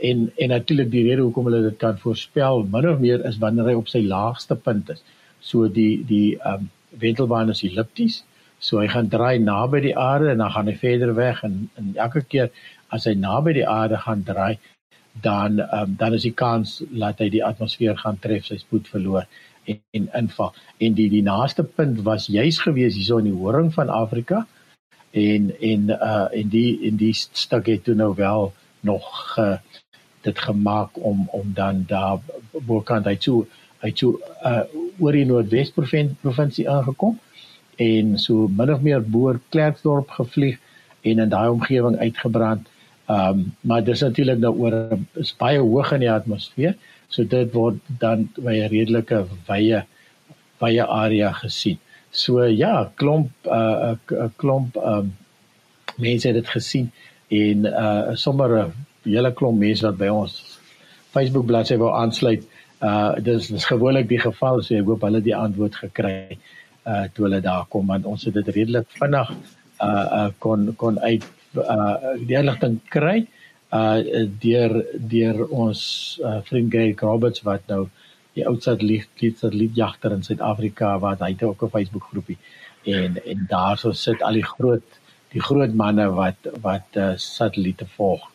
En 0.00 0.30
en 0.36 0.48
natuurlik 0.48 0.90
die 0.90 1.04
rede 1.08 1.22
hoekom 1.22 1.50
hulle 1.50 1.62
dit 1.62 1.76
kan 1.78 1.98
voorspel 1.98 2.64
min 2.72 2.88
of 2.88 2.98
meer 2.98 3.24
is 3.28 3.38
wanneer 3.38 3.70
hy 3.70 3.76
op 3.78 3.88
sy 3.88 4.00
laagste 4.06 4.56
punt 4.56 4.90
is. 4.90 5.02
So 5.40 5.68
die 5.68 6.04
die 6.06 6.38
um, 6.46 6.70
wentelbaan 6.98 7.52
is 7.54 7.62
ellipties 7.62 8.22
so 8.60 8.80
hy 8.80 8.88
gaan 8.92 9.08
draai 9.08 9.40
naby 9.40 9.80
die 9.86 9.96
aarde 9.96 10.30
en 10.32 10.42
dan 10.42 10.52
gaan 10.52 10.68
hy 10.68 10.76
verder 10.80 11.14
weg 11.16 11.40
en, 11.46 11.62
en 11.80 11.94
elke 11.96 12.22
keer 12.28 12.50
as 12.96 13.06
hy 13.08 13.14
naby 13.14 13.56
die 13.60 13.68
aarde 13.68 13.98
gaan 14.04 14.22
draai 14.26 14.58
dan 15.12 15.60
um, 15.60 15.94
dan 15.98 16.14
is 16.14 16.22
die 16.22 16.34
kans 16.34 16.80
dat 16.90 17.18
hy 17.18 17.28
die 17.30 17.44
atmosfeer 17.44 17.96
gaan 17.98 18.18
tref 18.22 18.46
sy 18.46 18.60
spoed 18.60 18.88
verloor 18.88 19.26
en, 19.64 19.80
en 19.96 20.08
inval. 20.22 20.54
En 20.78 20.94
die 20.94 21.08
die 21.10 21.24
naaste 21.26 21.64
punt 21.64 22.02
was 22.06 22.28
juis 22.30 22.60
gewees 22.62 22.96
hierso 22.98 23.18
in 23.18 23.30
die 23.30 23.36
horing 23.36 23.72
van 23.74 23.90
Afrika 23.90 24.46
en 25.10 25.50
en 25.60 25.90
uh 25.90 26.26
en 26.32 26.48
die 26.48 26.80
in 26.86 26.96
die 26.96 27.14
stuk 27.14 27.66
het 27.66 27.84
toe 27.84 27.94
nou 27.94 28.14
wel 28.14 28.52
nog 28.86 29.36
uh, 29.38 29.56
dit 30.22 30.38
gemaak 30.38 30.90
om 30.94 31.26
om 31.32 31.52
dan 31.54 31.84
daar 31.88 32.20
bokant 32.52 33.06
hy 33.06 33.16
toe 33.16 33.46
hy 33.82 33.90
toe 33.90 34.14
uh 34.46 34.62
oor 35.00 35.16
die 35.16 35.26
Noordwes 35.26 35.72
provinsie 35.74 36.68
aangekom 36.70 37.18
en 37.76 38.18
so 38.18 38.48
min 38.48 38.72
of 38.72 38.82
meer 38.84 39.02
boor 39.02 39.40
Klerksdorp 39.48 40.10
gevlieg 40.10 40.58
en 41.02 41.18
in 41.18 41.32
daai 41.32 41.48
omgewing 41.48 41.96
uitgebrand 41.98 42.68
Ehm 43.10 43.38
um, 43.38 43.38
maar 43.60 43.84
dis 43.84 44.00
natuurlik 44.06 44.38
nou 44.38 44.52
oor 44.62 44.74
is 45.18 45.32
baie 45.38 45.58
hoog 45.58 45.92
in 45.96 46.04
die 46.04 46.10
atmosfeer. 46.12 46.76
So 47.08 47.24
dit 47.24 47.54
word 47.54 47.78
dan 48.02 48.28
by 48.36 48.54
'n 48.60 48.68
redelike 48.70 49.24
wye 49.48 49.80
wye 50.60 50.84
area 50.86 51.32
gesien. 51.32 51.78
So 52.10 52.44
ja, 52.44 52.92
klomp 52.94 53.30
'n 53.44 53.50
uh, 53.50 53.96
'n 54.26 54.32
klomp 54.36 54.76
ehm 54.76 54.98
um, 54.98 55.16
mense 55.96 56.28
het 56.28 56.34
dit 56.34 56.48
gesien 56.48 56.92
en 57.28 57.66
uh 57.66 58.14
sommer 58.14 58.50
'n 58.58 58.72
hele 59.02 59.32
klomp 59.32 59.58
mense 59.58 59.86
wat 59.86 59.98
by 59.98 60.08
ons 60.08 60.58
Facebook 61.10 61.46
bladsy 61.46 61.76
wou 61.76 61.90
aansluit. 61.92 62.46
Uh 62.80 63.14
dis 63.18 63.48
dis 63.48 63.64
gewoonlik 63.64 64.08
die 64.08 64.20
geval 64.20 64.62
so 64.62 64.74
ek 64.74 64.86
hoop 64.86 65.02
hulle 65.02 65.20
die 65.20 65.36
antwoord 65.36 65.74
gekry 65.74 66.38
uh 66.86 67.04
toe 67.14 67.24
hulle 67.26 67.40
daar 67.40 67.66
kom 67.68 67.86
want 67.86 68.06
ons 68.06 68.24
het 68.24 68.34
dit 68.34 68.48
redelik 68.48 68.86
vinnig 69.02 69.30
uh 69.82 70.06
uh 70.20 70.28
kon 70.38 70.74
kon 70.76 71.00
uit 71.00 71.24
uh 71.54 72.14
die 72.26 72.38
inligting 72.38 72.80
kry 72.88 73.26
uh 73.72 74.26
deur 74.44 74.76
deur 75.14 75.44
ons 75.48 75.82
uh, 76.24 76.40
vriend 76.48 76.72
Gary 76.72 76.94
Roberts 77.00 77.42
wat 77.46 77.66
nou 77.68 77.88
die 78.34 78.46
ou 78.46 78.56
satelliet 78.60 79.38
satellietjagter 79.38 80.14
in 80.14 80.22
Suid-Afrika 80.22 80.98
wat 81.02 81.20
hy 81.24 81.32
het 81.34 81.42
ook 81.42 81.62
'n 81.62 81.74
Facebook 81.76 82.08
groepie 82.12 82.38
en 82.84 83.18
en 83.24 83.46
daarso 83.48 83.92
sit 83.92 84.22
al 84.22 84.38
die 84.38 84.50
groot 84.54 84.98
die 85.32 85.42
groot 85.42 85.74
manne 85.74 86.10
wat 86.10 86.50
wat 86.62 86.96
uh, 86.96 87.12
satelliete 87.16 87.86
volg 87.96 88.30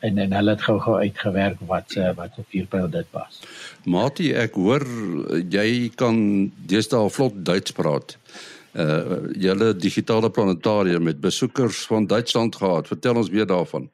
en 0.00 0.18
en 0.18 0.32
hulle 0.32 0.54
het 0.54 0.62
gou-gou 0.62 0.98
uitgewerk 0.98 1.58
wat 1.66 1.96
uh, 1.96 2.12
wat 2.16 2.38
op 2.38 2.46
hierdie 2.54 2.70
produk 2.70 3.08
pas. 3.10 3.40
Mati, 3.84 4.30
ek 4.32 4.54
hoor 4.54 4.84
jy 5.50 5.90
kan 5.98 6.20
deesdae 6.70 7.10
vlot 7.10 7.42
Duits 7.44 7.74
praat. 7.74 8.16
Julle 8.72 9.72
digitale 9.76 10.30
planetarium 10.30 11.02
met 11.02 11.20
besoekers 11.20 11.86
van 11.86 12.06
Duitsland 12.06 12.56
gehad. 12.56 12.86
Vertel 12.86 13.16
ons 13.16 13.30
meer 13.30 13.46
daarvan. 13.46 13.88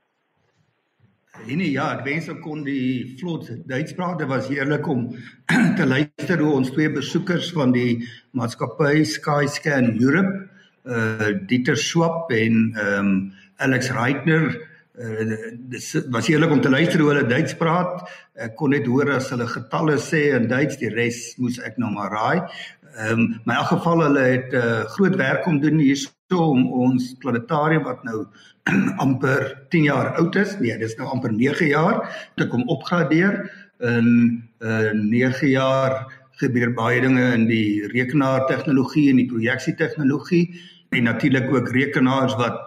En 1.44 1.60
ja, 1.60 1.90
ek 1.98 2.04
wens 2.06 2.28
ek 2.32 2.40
kon 2.44 2.62
die 2.64 3.16
vlot 3.20 3.50
Duits 3.68 3.94
praat. 3.96 4.20
Dit 4.22 4.30
was 4.30 4.48
heerlik 4.48 4.86
om 4.88 5.08
te 5.78 5.86
luister 5.86 6.40
hoe 6.40 6.52
ons 6.60 6.70
twee 6.72 6.92
besoekers 6.92 7.50
van 7.56 7.74
die 7.74 8.04
maatskappy 8.38 9.04
Skyscan 9.08 9.92
Europe, 9.98 10.46
uh 10.84 11.32
Dieter 11.48 11.76
Swap 11.80 12.32
en 12.32 12.70
ehm 12.72 13.10
um, 13.10 13.18
Alex 13.62 13.92
Reitner 13.94 14.54
Uh, 14.94 15.56
dis 15.58 15.88
was 16.14 16.28
heerlik 16.30 16.52
om 16.54 16.60
te 16.62 16.70
luister 16.70 17.00
hoe 17.02 17.08
hulle 17.10 17.26
Duits 17.26 17.56
praat. 17.58 18.04
Ek 18.38 18.52
kon 18.54 18.70
net 18.70 18.86
hoor 18.86 19.08
as 19.16 19.26
hulle 19.34 19.48
getalle 19.50 19.96
sê 19.98 20.20
in 20.36 20.46
Duits, 20.46 20.76
die 20.78 20.90
res 20.92 21.32
moes 21.42 21.58
ek 21.66 21.80
nou 21.82 21.90
maar 21.90 22.14
raai. 22.14 22.44
Ehm 22.94 23.18
um, 23.18 23.40
maar 23.44 23.56
in 23.56 23.60
elk 23.60 23.72
geval 23.72 24.00
hulle 24.00 24.20
het 24.20 24.52
uh, 24.52 24.84
groot 24.94 25.16
werk 25.16 25.46
om 25.46 25.60
doen 25.60 25.78
hierso 25.78 26.38
om 26.38 26.66
ons 26.72 27.14
planetarium 27.18 27.82
wat 27.82 28.04
nou 28.06 28.26
amper 29.04 29.66
10 29.68 29.82
jaar 29.82 30.14
oud 30.16 30.36
is. 30.36 30.54
Nee, 30.58 30.78
dis 30.78 30.94
nou 30.96 31.08
amper 31.10 31.32
9 31.32 31.66
jaar 31.66 32.04
te 32.36 32.46
kom 32.46 32.62
opgradeer 32.70 33.40
in 33.82 34.06
uh 34.62 34.92
9 34.94 35.48
jaar 35.50 36.06
gebeur 36.38 36.70
baie 36.74 37.00
dinge 37.00 37.32
in 37.34 37.48
die 37.50 37.86
rekenaartegnologie 37.90 39.10
en 39.10 39.18
die 39.22 39.28
projeksie 39.30 39.74
tegnologie 39.74 40.46
en 40.94 41.10
natuurlik 41.10 41.50
ook 41.50 41.74
rekenaars 41.74 42.38
wat 42.38 42.62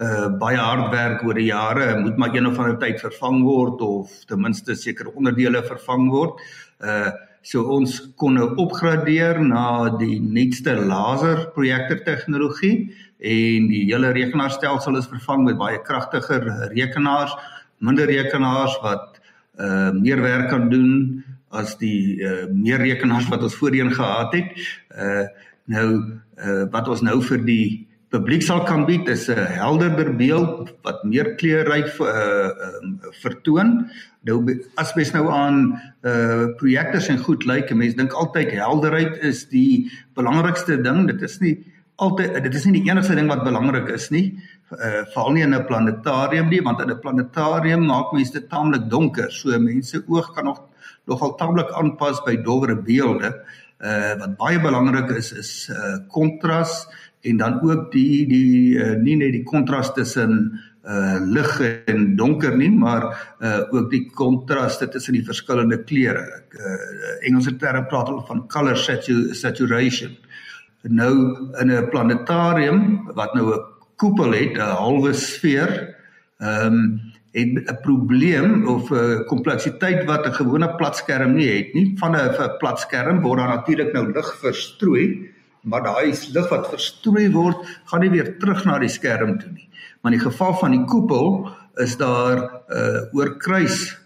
uh 0.00 0.28
baie 0.40 0.56
hard 0.56 0.92
werk 0.96 1.24
oor 1.28 1.36
die 1.36 1.50
jare 1.52 1.98
moet 2.00 2.16
maar 2.16 2.32
een 2.34 2.48
of 2.48 2.58
ander 2.58 2.78
tyd 2.80 3.00
vervang 3.00 3.42
word 3.44 3.80
of 3.84 4.22
ten 4.24 4.40
minste 4.40 4.74
sekere 4.74 5.12
onderdele 5.12 5.60
vervang 5.62 6.08
word. 6.08 6.40
Uh 6.80 7.10
so 7.42 7.64
ons 7.72 7.96
kon 8.20 8.36
nou 8.36 8.50
opgradeer 8.60 9.40
na 9.40 9.88
die 10.00 10.18
nuutste 10.20 10.74
laser 10.76 11.46
projektor 11.54 12.02
tegnologie 12.04 12.90
en 13.20 13.68
die 13.70 13.86
hele 13.88 14.12
rekenaarstelsel 14.16 14.98
is 15.00 15.08
vervang 15.08 15.46
met 15.48 15.58
baie 15.60 15.80
kragtiger 15.84 16.44
rekenaars, 16.74 17.32
minder 17.80 18.08
rekenaars 18.10 18.76
wat 18.84 19.20
uh 19.60 19.90
meer 19.92 20.20
werk 20.24 20.48
kan 20.48 20.68
doen 20.72 21.24
as 21.52 21.74
die 21.80 22.20
uh 22.24 22.46
meer 22.52 22.80
rekenaars 22.80 23.28
wat 23.32 23.42
ons 23.44 23.56
voorheen 23.60 23.92
gehad 23.92 24.36
het. 24.36 24.66
Uh 24.96 25.24
nou 25.70 25.88
uh 26.40 26.64
wat 26.72 26.88
ons 26.88 27.02
nou 27.04 27.18
vir 27.24 27.44
die 27.44 27.66
publiek 28.10 28.42
sal 28.42 28.64
kan 28.66 28.86
bied 28.86 29.08
is 29.08 29.28
'n 29.28 29.38
helderder 29.38 30.10
beeld 30.16 30.70
wat 30.82 31.04
meer 31.04 31.34
kleurryk 31.38 31.90
uh, 32.00 32.06
uh, 32.06 33.10
vertoon. 33.22 33.90
Nou 34.26 34.42
as 34.76 34.94
mens 34.94 35.12
nou 35.12 35.30
aan 35.30 35.80
uh 36.02 36.50
projekte 36.58 37.00
en 37.08 37.18
goed 37.18 37.46
lyk, 37.46 37.70
mense 37.74 37.96
dink 37.96 38.12
altyd 38.12 38.50
helderheid 38.50 39.22
is 39.22 39.46
die 39.48 39.90
belangrikste 40.14 40.82
ding. 40.82 41.06
Dit 41.06 41.22
is 41.22 41.38
nie 41.40 41.64
altyd 41.96 42.42
dit 42.42 42.54
is 42.54 42.64
nie 42.66 42.80
die 42.80 42.90
enigste 42.90 43.14
ding 43.14 43.28
wat 43.28 43.44
belangrik 43.44 43.88
is 43.94 44.10
nie. 44.10 44.34
Uh 44.72 45.06
veral 45.14 45.32
nie 45.32 45.42
in 45.42 45.54
'n 45.54 45.66
planetarium 45.66 46.48
nie, 46.50 46.60
want 46.60 46.80
in 46.80 46.90
'n 46.90 47.00
planetarium 47.00 47.86
maak 47.86 48.12
mense 48.12 48.32
dit 48.32 48.50
taamlik 48.50 48.90
donker. 48.90 49.30
So 49.30 49.58
mense 49.58 50.02
oog 50.08 50.34
kan 50.34 50.44
nog 50.44 50.60
nogal 51.06 51.36
taamlik 51.36 51.70
aanpas 51.70 52.20
by 52.26 52.36
dowwer 52.36 52.74
beelde. 52.74 53.34
Uh 53.80 54.18
wat 54.18 54.36
baie 54.36 54.60
belangrik 54.60 55.10
is 55.16 55.32
is 55.32 55.70
uh 55.70 55.98
kontras 56.08 56.86
en 57.20 57.36
dan 57.36 57.60
ook 57.60 57.92
die 57.92 58.26
die 58.28 58.78
uh, 58.78 58.96
nie 58.96 59.16
net 59.16 59.32
die 59.32 59.44
kontras 59.44 59.92
tussen 59.94 60.60
uh 60.80 61.18
lig 61.20 61.58
en 61.60 62.16
donker 62.16 62.54
nie 62.56 62.70
maar 62.72 63.04
uh 63.44 63.60
ook 63.68 63.90
die 63.90 64.06
kontraste 64.16 64.88
tussen 64.88 65.12
die 65.12 65.24
verskillende 65.24 65.82
kleure. 65.84 66.24
Ek 66.38 66.56
uh 66.56 67.26
Engelse 67.28 67.56
term 67.60 67.84
praat 67.86 68.08
hulle 68.08 68.24
van 68.26 68.46
color 68.48 68.76
saturation. 68.80 70.16
Nou 70.88 71.12
in 71.60 71.70
'n 71.70 71.88
planetarium 71.90 73.12
wat 73.14 73.34
nou 73.34 73.52
'n 73.52 73.64
koepel 73.96 74.32
het, 74.32 74.56
'n 74.56 74.76
halwe 74.80 75.12
sfeer, 75.12 75.94
ehm 76.40 76.72
um, 76.72 77.00
het 77.32 77.68
'n 77.68 77.80
probleem 77.82 78.66
of 78.66 78.90
'n 78.90 79.24
kompleksiteit 79.26 80.04
wat 80.04 80.26
'n 80.26 80.32
gewone 80.32 80.74
platskerm 80.76 81.34
nie 81.34 81.48
het 81.48 81.74
nie. 81.74 81.94
Van 81.98 82.16
'n 82.16 82.56
platskerm 82.58 83.20
word 83.20 83.38
daar 83.38 83.56
natuurlik 83.56 83.92
nou 83.92 84.12
lig 84.12 84.38
verstrooi 84.40 85.30
maar 85.62 85.82
daai 85.84 86.12
lig 86.34 86.50
wat 86.50 86.70
verstrooi 86.72 87.30
word, 87.32 87.64
gaan 87.90 88.00
nie 88.04 88.12
weer 88.12 88.38
terug 88.38 88.64
na 88.64 88.78
die 88.78 88.92
skerm 88.92 89.38
toe 89.40 89.52
nie. 89.52 89.68
Maar 90.00 90.12
in 90.12 90.18
die 90.18 90.26
geval 90.26 90.54
van 90.60 90.76
die 90.76 90.84
koepel 90.88 91.50
is 91.76 91.96
daar 91.96 92.36
'n 92.36 92.50
uh, 92.68 93.16
oorkruis 93.16 93.96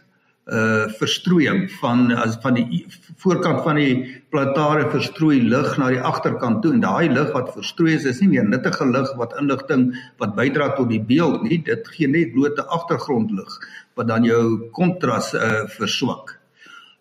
uh 0.44 0.92
verstrooiing 1.00 1.70
van 1.80 2.12
as 2.12 2.36
van 2.42 2.54
die 2.54 2.84
voorkant 3.16 3.62
van 3.64 3.78
die 3.80 4.20
planetare 4.28 4.90
verstrooi 4.92 5.38
lig 5.40 5.78
na 5.80 5.88
die 5.88 6.00
agterkant 6.00 6.60
toe 6.62 6.72
en 6.74 6.82
daai 6.82 7.08
lig 7.08 7.30
wat 7.32 7.54
verstrooi 7.54 7.94
is 7.94 8.04
is 8.04 8.20
nie 8.20 8.28
meer 8.28 8.44
nuttige 8.44 8.84
lig 8.84 9.08
wat 9.16 9.32
inligting 9.40 9.86
wat 10.20 10.36
bydra 10.36 10.68
tot 10.76 10.90
die 10.92 11.00
beeld 11.00 11.42
nie 11.48 11.62
dit 11.64 11.88
gee 11.96 12.06
net 12.06 12.34
blote 12.36 12.66
agtergrondlig 12.68 13.56
wat 13.96 14.06
dan 14.12 14.24
jou 14.28 14.68
kontras 14.76 15.32
uh 15.34 15.64
verswak. 15.78 16.43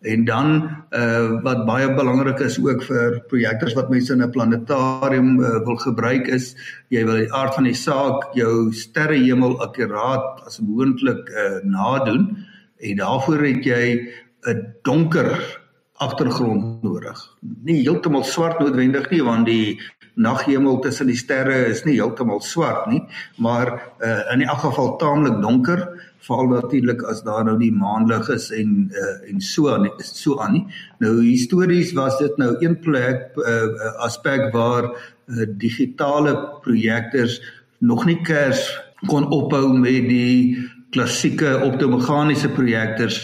En 0.04 0.24
dan 0.28 0.48
uh 0.92 1.40
wat 1.42 1.64
baie 1.64 1.88
belangrik 1.96 2.42
is 2.44 2.58
ook 2.60 2.82
vir 2.84 3.20
projektors 3.30 3.74
wat 3.74 3.88
mense 3.88 4.12
in 4.12 4.22
'n 4.22 4.30
planetarium 4.30 5.40
uh, 5.40 5.64
wil 5.64 5.76
gebruik 5.80 6.28
is 6.28 6.54
jy 6.88 7.04
wil 7.04 7.16
die 7.22 7.32
aard 7.32 7.54
van 7.54 7.64
die 7.64 7.74
saak 7.74 8.34
jou 8.36 8.72
sterrehemel 8.72 9.56
akkuraat 9.64 10.44
as 10.46 10.60
moontlik 10.60 11.28
uh 11.32 11.64
nadoen 11.64 12.36
en 12.78 12.96
daarvoor 12.96 13.46
het 13.48 13.64
jy 13.64 14.12
'n 14.46 14.74
donker 14.82 15.60
agtergrond 15.94 16.82
nodig. 16.82 17.18
Nie 17.40 17.80
heeltemal 17.80 18.24
swart 18.24 18.58
noodwendig 18.60 19.10
nie 19.10 19.22
want 19.22 19.46
die 19.46 19.80
naghemel 20.14 20.78
tussen 20.78 21.08
die 21.10 21.18
sterre 21.18 21.64
is 21.70 21.82
nie 21.84 21.96
heeltemal 21.98 22.40
swart 22.40 22.86
nie, 22.90 23.02
maar 23.36 23.72
uh 23.98 24.20
in 24.34 24.44
elk 24.46 24.62
geval 24.66 24.96
taamlik 25.00 25.40
donker 25.42 25.88
veral 26.24 26.48
natuurlik 26.48 27.02
as 27.10 27.22
daar 27.24 27.44
nou 27.44 27.56
die 27.60 27.72
maanlig 27.74 28.28
is 28.32 28.50
en 28.54 28.90
uh, 28.92 29.16
en 29.30 29.42
so 29.44 29.68
aan 29.72 29.88
is 29.98 30.12
so 30.22 30.38
aan 30.40 30.56
nie. 30.56 30.64
Nou 31.02 31.18
histories 31.20 31.92
was 31.98 32.16
dit 32.20 32.38
nou 32.40 32.54
een 32.64 32.78
plek 32.80 33.36
uh, 33.36 33.90
aspek 34.06 34.48
waar 34.54 34.88
uh, 34.88 35.48
digitale 35.60 36.34
projektors 36.64 37.40
nog 37.84 38.06
nie 38.08 38.20
kers 38.24 38.64
kon 39.10 39.28
ophou 39.28 39.74
met 39.76 40.08
die 40.08 40.56
klassieke 40.94 41.58
optomeganiese 41.66 42.48
projektors 42.54 43.18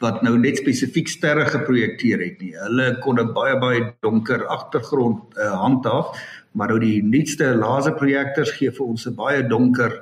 wat 0.00 0.22
nou 0.22 0.36
net 0.38 0.60
spesifiek 0.60 1.08
sterre 1.08 1.46
geprojekteer 1.46 2.20
het 2.22 2.42
nie. 2.42 2.52
Hulle 2.54 2.98
kon 3.02 3.18
'n 3.18 3.32
baie 3.34 3.58
baie 3.58 3.94
donker 4.00 4.46
agtergrond 4.46 5.36
uh, 5.36 5.52
handhaaf, 5.62 6.14
maar 6.52 6.68
nou 6.68 6.78
die 6.78 7.02
nuutste 7.02 7.54
laserprojektors 7.54 8.52
gee 8.58 8.70
vir 8.70 8.86
ons 8.86 9.06
'n 9.06 9.14
baie 9.14 9.42
donker 9.42 9.92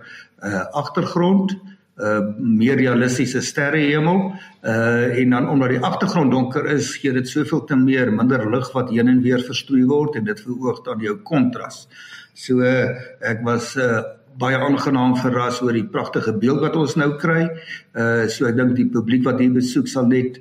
uh, 0.43 0.65
agtergrond. 0.73 1.53
Uh, 1.53 1.77
uh 1.97 2.21
meer 2.37 2.77
realistiese 2.77 3.41
sterrehemel 3.41 4.35
uh 4.69 5.19
en 5.21 5.31
dan 5.31 5.49
omdat 5.49 5.69
die 5.69 5.81
agtergrond 5.81 6.31
donker 6.31 6.67
is 6.69 6.91
gee 7.01 7.13
dit 7.13 7.29
soveel 7.29 7.65
te 7.65 7.77
meer 7.77 8.13
minder 8.13 8.45
lig 8.53 8.69
wat 8.75 8.91
heen 8.93 9.09
en 9.09 9.23
weer 9.25 9.41
verstrooi 9.41 9.85
word 9.89 10.19
en 10.21 10.25
dit 10.25 10.41
verhoog 10.41 10.83
dan 10.85 11.01
jou 11.01 11.17
kontras. 11.25 11.87
So 12.35 12.61
uh, 12.61 12.93
ek 13.21 13.41
was 13.49 13.77
uh 13.81 14.03
baie 14.38 14.57
aangenaam 14.57 15.16
verras 15.16 15.62
oor 15.62 15.72
die 15.72 15.87
pragtige 15.87 16.33
beeld 16.33 16.61
wat 16.61 16.77
ons 16.77 16.96
nou 16.96 17.16
kry. 17.20 17.49
Uh 17.96 18.29
so 18.29 18.46
ek 18.46 18.57
dink 18.57 18.77
die 18.77 18.88
publiek 18.92 19.25
wat 19.25 19.40
hier 19.40 19.55
besoek 19.55 19.88
sal 19.88 20.07
net 20.07 20.40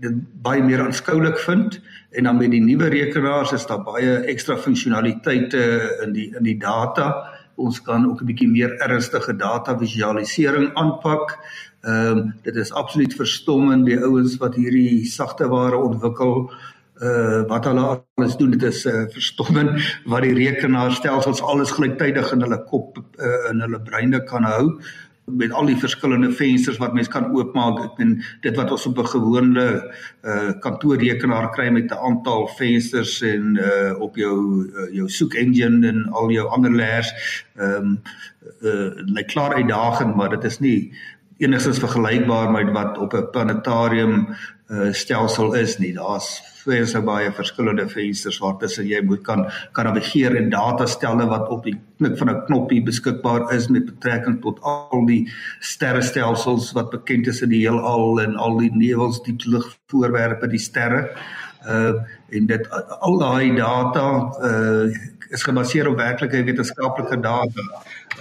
dit 0.00 0.16
baie 0.42 0.62
meer 0.64 0.80
aanskoulik 0.80 1.38
vind 1.44 1.80
en 2.16 2.24
dan 2.24 2.38
met 2.38 2.50
die 2.50 2.62
nuwe 2.64 2.88
rekenaars 2.88 3.52
is 3.52 3.66
daar 3.66 3.84
baie 3.84 4.22
ekstra 4.32 4.56
funksionaliteite 4.56 5.64
in 6.06 6.14
die 6.16 6.30
in 6.32 6.44
die 6.46 6.58
data 6.58 7.10
ons 7.56 7.82
kan 7.82 8.06
ook 8.06 8.20
'n 8.20 8.26
bietjie 8.26 8.48
meer 8.48 8.72
ernstige 8.78 9.36
data 9.36 9.78
visualisering 9.78 10.74
aanpak. 10.74 11.38
Ehm 11.82 12.18
um, 12.18 12.34
dit 12.42 12.56
is 12.56 12.72
absoluut 12.72 13.14
verstommend 13.14 13.86
die 13.86 13.98
ouens 13.98 14.36
wat 14.36 14.54
hierdie 14.54 15.04
sagte 15.06 15.48
ware 15.48 15.76
ontwikkel 15.76 16.50
uh 17.02 17.42
wat 17.50 17.64
hulle 17.64 17.84
alles 18.16 18.36
doen 18.36 18.50
dit 18.50 18.62
is 18.62 18.84
uh, 18.86 19.06
verstommend 19.10 19.80
wat 20.06 20.22
die 20.22 20.34
rekenaarstelsels 20.34 21.42
alles 21.42 21.72
gelyktydig 21.74 22.32
in 22.32 22.46
hulle 22.46 22.60
kop 22.70 22.98
uh, 22.98 23.50
in 23.50 23.60
hulle 23.60 23.80
breine 23.82 24.22
kan 24.30 24.46
hou 24.46 24.76
met 25.24 25.52
al 25.52 25.66
die 25.66 25.78
verskillende 25.80 26.30
vensters 26.36 26.78
wat 26.78 26.92
mens 26.92 27.08
kan 27.08 27.30
oopmaak. 27.32 27.78
Ek 27.84 28.00
meen 28.00 28.18
dit 28.44 28.56
wat 28.56 28.70
ons 28.70 28.86
op 28.86 28.98
'n 28.98 29.06
gewone 29.06 29.66
uh 30.22 30.52
kantoorrekenaar 30.60 31.50
kry 31.50 31.68
met 31.70 31.90
'n 31.90 32.02
aantal 32.08 32.46
vensters 32.58 33.22
en 33.22 33.56
uh 33.56 34.00
op 34.00 34.16
jou 34.16 34.68
uh, 34.68 34.94
jou 34.94 35.08
soek 35.08 35.34
engine 35.34 35.88
en 35.88 36.08
al 36.12 36.30
jou 36.30 36.46
ander 36.48 36.70
layers. 36.70 37.12
Ehm 37.56 37.74
um, 37.74 38.00
uh 38.62 38.90
lyk 39.16 39.26
klaar 39.26 39.54
uitdagend, 39.54 40.14
maar 40.16 40.30
dit 40.30 40.44
is 40.44 40.58
nie 40.58 40.92
enigstens 41.38 41.78
vergelykbaar 41.78 42.50
met 42.50 42.72
wat 42.72 42.98
op 42.98 43.14
'n 43.14 43.30
planetarium 43.30 44.28
uh, 44.68 44.92
stelsel 44.92 45.54
is 45.54 45.78
nie. 45.78 45.92
Daar's 45.92 46.42
so 46.64 47.02
baie 47.02 47.32
verskillende 47.32 47.88
vensters 47.88 48.38
waar 48.40 48.56
tussen 48.58 48.86
jy 48.88 49.02
moet 49.04 49.22
kan 49.22 49.44
kan 49.72 49.84
navigeer 49.84 50.36
en 50.36 50.50
data 50.50 50.86
stelle 50.86 51.26
wat 51.28 51.48
op 51.52 51.64
die 51.64 51.74
knik 51.98 52.16
van 52.18 52.30
'n 52.30 52.44
knoppie 52.46 52.82
beskikbaar 52.82 53.52
is 53.52 53.68
met 53.68 53.84
betrekking 53.84 54.40
tot 54.42 54.60
al 54.62 55.06
die 55.06 55.28
sterrestelsels 55.60 56.72
wat 56.72 56.90
bekend 56.90 57.26
is 57.26 57.42
in 57.42 57.50
die 57.50 57.60
heelal 57.66 58.20
en 58.20 58.36
al 58.36 58.58
die 58.58 58.72
nevels, 58.72 59.22
die 59.22 59.36
ligvoorwerpe, 59.44 60.48
die 60.48 60.58
sterre. 60.58 61.10
Uh 61.66 61.94
en 62.28 62.46
dit 62.46 62.68
al 62.98 63.18
daai 63.18 63.54
data 63.56 64.06
uh 64.42 65.12
is 65.28 65.42
gebaseer 65.42 65.88
op 65.88 65.96
werklike 65.96 66.44
wetenskaplike 66.44 67.20
data 67.20 67.62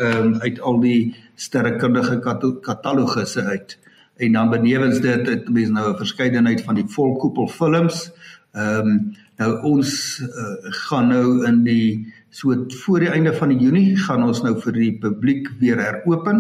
um 0.02 0.36
uit 0.40 0.62
al 0.62 0.80
die 0.80 1.16
sterrekundige 1.36 2.20
katalogusse 2.62 3.44
uit. 3.44 3.78
En 4.16 4.32
dan 4.32 4.50
benewens 4.50 5.00
dit 5.00 5.28
het 5.28 5.50
mense 5.50 5.72
nou 5.72 5.94
'n 5.94 5.98
verskeidenheid 5.98 6.62
van 6.62 6.76
die 6.76 6.88
volkoepel 6.88 7.48
films. 7.48 8.12
Ehm 8.52 8.88
um, 8.88 9.16
nou 9.36 9.62
ons 9.62 10.20
uh, 10.22 10.72
gaan 10.88 11.08
nou 11.08 11.46
in 11.46 11.64
die 11.64 12.13
so 12.34 12.66
voor 12.68 13.00
die 13.00 13.10
einde 13.14 13.34
van 13.34 13.52
die 13.54 13.60
Junie 13.62 13.98
gaan 13.98 14.24
ons 14.26 14.40
nou 14.42 14.56
vir 14.58 14.74
die 14.74 14.92
publiek 14.98 15.52
weer 15.62 15.78
heropen. 15.78 16.40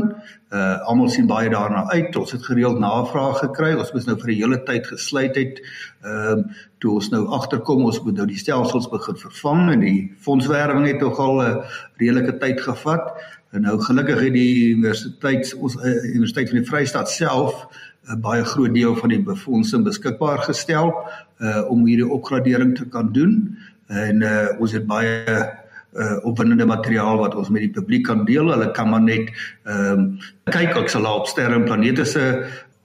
Uh 0.49 0.79
almal 0.89 1.11
sien 1.13 1.27
baie 1.29 1.51
daarna 1.53 1.83
uit. 1.91 2.15
Ons 2.17 2.33
het 2.33 2.41
gereeld 2.49 2.79
navrae 2.81 3.35
gekry. 3.37 3.75
Ons 3.77 3.91
moes 3.93 4.07
nou 4.09 4.15
vir 4.17 4.31
'n 4.31 4.39
hele 4.39 4.59
tyd 4.65 4.89
gesluit 4.89 5.37
het. 5.37 5.61
Ehm 6.01 6.31
um, 6.31 6.43
toe 6.81 6.95
ons 6.97 7.09
nou 7.13 7.27
agterkom 7.37 7.85
ons 7.85 8.01
moet 8.03 8.17
nou 8.17 8.25
die 8.27 8.41
stelsels 8.41 8.89
begin 8.89 9.15
vervang 9.15 9.71
en 9.71 9.79
die 9.79 10.11
fondswerwing 10.17 10.87
het 10.87 10.99
tog 10.99 11.19
al 11.19 11.41
'n 11.41 11.63
redelike 12.01 12.37
tyd 12.37 12.61
gevat. 12.61 13.13
En 13.51 13.61
nou 13.61 13.79
gelukkig 13.79 14.19
het 14.19 14.33
die 14.33 14.73
universiteit 14.73 15.53
ons 15.53 15.75
uh, 15.75 16.03
Universiteit 16.15 16.49
van 16.49 16.57
die 16.57 16.69
Vrystaat 16.69 17.09
self 17.09 17.67
'n 18.09 18.17
uh, 18.17 18.21
baie 18.21 18.43
groot 18.43 18.73
deel 18.73 18.95
van 18.95 19.09
die 19.09 19.21
befondsing 19.21 19.83
beskikbaar 19.83 20.41
gestel 20.41 20.89
uh 21.39 21.69
om 21.69 21.85
hierdie 21.85 22.09
opgradering 22.09 22.77
te 22.77 22.85
kan 22.85 23.13
doen. 23.13 23.57
En 23.87 24.21
uh 24.21 24.47
ons 24.59 24.71
het 24.71 24.87
baie 24.87 25.61
uh 25.95 26.17
opwindende 26.25 26.65
materiaal 26.65 27.17
wat 27.17 27.35
ons 27.35 27.49
met 27.49 27.61
die 27.61 27.73
publiek 27.73 28.05
kan 28.07 28.25
deel. 28.25 28.49
Hulle 28.51 28.71
kan 28.71 28.89
maar 28.89 29.01
net 29.01 29.29
ehm 29.63 29.99
um, 29.99 30.05
kyk 30.49 30.77
ek 30.83 30.89
sal 30.89 31.05
op 31.05 31.27
sterre 31.27 31.55
en 31.59 31.65
planete 31.67 32.05
se 32.05 32.23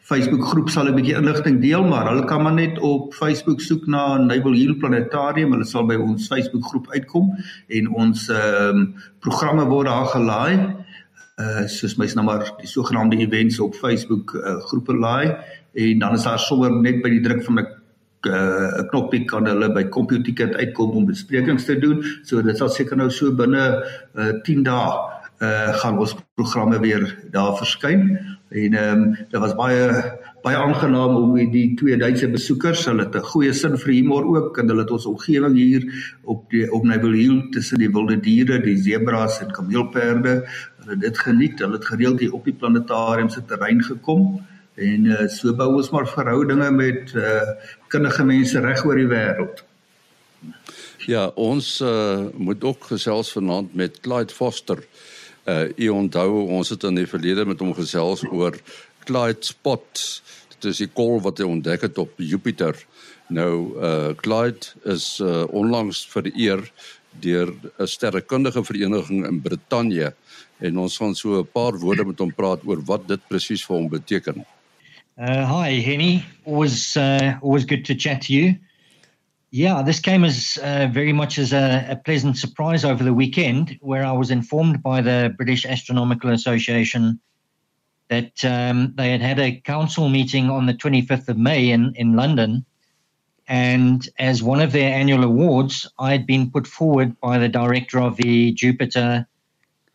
Facebook 0.09 0.45
groep 0.45 0.71
sal 0.73 0.89
'n 0.89 0.95
bietjie 0.97 1.17
inligting 1.17 1.61
deel, 1.61 1.85
maar 1.85 2.09
hulle 2.09 2.25
kan 2.25 2.43
maar 2.43 2.55
net 2.55 2.79
op 2.79 3.15
Facebook 3.15 3.61
soek 3.61 3.87
na 3.87 4.17
Naval 4.17 4.53
Hill 4.53 4.77
Planetarium. 4.77 5.53
Hulle 5.53 5.65
sal 5.65 5.87
by 5.87 5.95
ons 5.95 6.27
Facebook 6.27 6.65
groep 6.65 6.87
uitkom 6.91 7.33
en 7.69 7.89
ons 7.89 8.29
ehm 8.29 8.77
um, 8.77 8.95
programme 9.21 9.65
word 9.65 9.87
daar 9.87 10.07
gelaai. 10.07 10.75
Uh 11.39 11.67
soos 11.67 11.97
mens 11.97 12.15
nou 12.15 12.25
maar 12.27 12.53
die 12.59 12.69
sogenaamde 12.69 13.17
events 13.17 13.61
op 13.61 13.75
Facebook 13.75 14.35
uh, 14.35 14.57
groepe 14.71 14.95
laai 14.97 15.37
en 15.75 15.99
dan 15.99 16.15
is 16.15 16.23
daar 16.23 16.39
sommer 16.39 16.73
net 16.73 17.03
by 17.03 17.09
die 17.09 17.21
druk 17.21 17.45
van 17.45 17.59
'n 17.59 17.67
uh, 18.27 18.81
'n 18.81 18.89
knoppie 18.89 19.25
kan 19.25 19.47
hulle 19.47 19.73
by 19.73 19.85
CompuTicket 19.89 20.55
uitkom 20.55 20.91
om 20.91 21.07
besprekings 21.07 21.65
te 21.65 21.79
doen. 21.79 22.03
So 22.25 22.43
dit 22.43 22.57
sal 22.57 22.69
seker 22.69 22.97
nou 22.97 23.11
so 23.11 23.33
binne 23.33 23.85
uh, 24.15 24.33
10 24.43 24.63
dae 24.63 25.17
uh 25.39 25.71
gaan 25.79 25.99
ons 25.99 26.17
programme 26.35 26.81
weer 26.83 27.05
daar 27.31 27.55
verskyn 27.57 28.19
En 28.49 28.75
ehm 28.75 29.03
um, 29.03 29.17
dit 29.29 29.41
was 29.41 29.55
baie 29.55 29.89
baie 30.43 30.57
aangenaam 30.57 31.17
om 31.17 31.51
die 31.53 31.75
twee 31.77 31.97
Duitse 32.01 32.29
besoekers, 32.33 32.85
hulle 32.89 33.05
het 33.05 33.17
'n 33.17 33.29
goeie 33.33 33.53
sin 33.53 33.77
vir 33.77 33.93
humor 33.93 34.25
ook 34.25 34.59
en 34.59 34.69
hulle 34.69 34.81
het 34.81 34.91
ons 34.91 35.07
omgewing 35.07 35.55
hier 35.57 35.85
op 36.23 36.51
die 36.51 36.73
op 36.73 36.85
Naval 36.85 37.13
Hill 37.13 37.49
tussen 37.51 37.79
die 37.79 37.91
wilde 37.93 38.21
diere, 38.21 38.61
die 38.61 38.77
zebras 38.77 39.41
en 39.41 39.53
kameelperde, 39.53 40.49
hulle 40.79 40.91
het 40.91 41.01
dit 41.01 41.19
geniet. 41.19 41.59
Hulle 41.59 41.77
het 41.77 41.85
gereeld 41.85 42.21
hier 42.21 42.33
op 42.33 42.45
die 42.45 42.55
planetarium 42.55 43.29
se 43.29 43.45
terrein 43.45 43.83
gekom 43.83 44.41
en 44.79 45.05
uh, 45.11 45.27
so 45.29 45.55
bou 45.59 45.73
ons 45.77 45.91
maar 45.91 46.07
verhoudinge 46.09 46.71
met 46.71 47.15
uh, 47.15 47.55
kundige 47.93 48.25
mense 48.25 48.61
reg 48.61 48.85
oor 48.87 49.01
die 49.01 49.09
wêreld. 49.11 49.65
Ja, 51.09 51.29
ons 51.41 51.79
uh, 51.81 52.29
moet 52.37 52.65
ook 52.65 52.91
gesels 52.91 53.33
vanaand 53.33 53.75
met 53.75 54.01
Clyde 54.05 54.35
Foster. 54.35 54.85
Uh 55.49 55.71
u 55.77 55.89
onthou 55.89 56.43
ons 56.53 56.69
het 56.69 56.83
in 56.85 56.99
die 56.99 57.09
verlede 57.09 57.47
met 57.49 57.63
hom 57.65 57.71
gesels 57.73 58.21
oor 58.29 58.59
Clyde 59.09 59.47
Spot. 59.49 60.03
Dit 60.53 60.67
is 60.69 60.83
die 60.83 60.91
kol 60.93 61.23
wat 61.25 61.41
hy 61.41 61.47
ontdek 61.49 61.87
het 61.87 61.99
op 62.03 62.21
Jupiter. 62.21 62.77
Nou 63.33 63.73
uh 63.81 64.13
Clyde 64.21 64.75
is 64.93 65.17
uh 65.25 65.47
onlangs 65.49 66.05
vereer 66.13 66.67
deur 67.25 67.55
'n 67.79 67.87
sterrekundige 67.89 68.65
vereniging 68.65 69.25
in 69.27 69.41
Brittanje 69.41 70.13
en 70.59 70.79
ons 70.79 70.97
gaan 70.97 71.15
so 71.15 71.41
'n 71.41 71.49
paar 71.53 71.79
woorde 71.79 72.05
met 72.05 72.19
hom 72.19 72.35
praat 72.35 72.61
oor 72.65 72.85
wat 72.85 73.09
dit 73.09 73.21
presies 73.29 73.65
vir 73.65 73.77
hom 73.77 73.89
beteken. 73.89 74.45
Uh 75.21 75.45
hi 75.45 75.71
Henny, 75.71 76.25
always 76.45 76.97
uh 76.97 77.37
always 77.43 77.65
good 77.65 77.85
to 77.87 77.97
chat 77.97 78.23
to 78.23 78.33
you. 78.33 78.55
Yeah, 79.51 79.83
this 79.83 79.99
came 79.99 80.25
as 80.25 80.57
uh, 80.63 80.89
very 80.93 81.13
much 81.13 81.39
as 81.39 81.53
a, 81.53 81.87
a, 81.91 81.97
pleasant 81.97 82.37
surprise 82.37 82.85
over 82.85 83.03
the 83.03 83.15
weekend, 83.15 83.79
where 83.81 84.05
I 84.05 84.13
was 84.13 84.31
informed 84.31 84.81
by 84.81 85.01
the 85.01 85.35
British 85.37 85.65
Astronomical 85.67 86.31
Association 86.31 87.19
that 88.09 88.45
um, 88.45 88.93
they 88.95 89.11
had 89.11 89.21
had 89.21 89.41
a 89.41 89.61
council 89.61 90.09
meeting 90.09 90.51
on 90.51 90.67
the 90.67 90.75
25th 90.75 91.29
of 91.29 91.37
May 91.37 91.71
in, 91.71 91.95
in 91.97 92.15
London. 92.15 92.65
And 93.49 94.07
as 94.21 94.41
one 94.41 94.61
of 94.61 94.71
their 94.71 94.93
annual 94.93 95.25
awards, 95.25 95.91
I 95.99 96.13
had 96.13 96.27
been 96.27 96.51
put 96.51 96.67
forward 96.67 97.19
by 97.21 97.39
the 97.39 97.49
director 97.49 97.99
of 98.01 98.19
the 98.19 98.53
Jupiter 98.53 99.27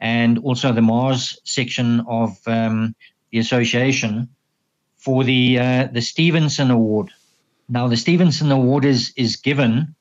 and 0.01 0.39
also 0.39 0.73
the 0.73 0.81
Mars 0.81 1.39
section 1.45 2.01
of 2.07 2.37
um, 2.45 2.95
the 3.31 3.37
association 3.37 4.27
for 5.03 5.25
the 5.25 5.59
uh, 5.59 5.87
the 5.91 6.01
Stevenson 6.01 6.71
Award. 6.71 7.09
Now, 7.67 7.87
the 7.87 7.97
Stevenson 7.97 8.51
Award 8.51 8.85
is, 8.85 9.11
is 9.17 9.35
given 9.35 9.95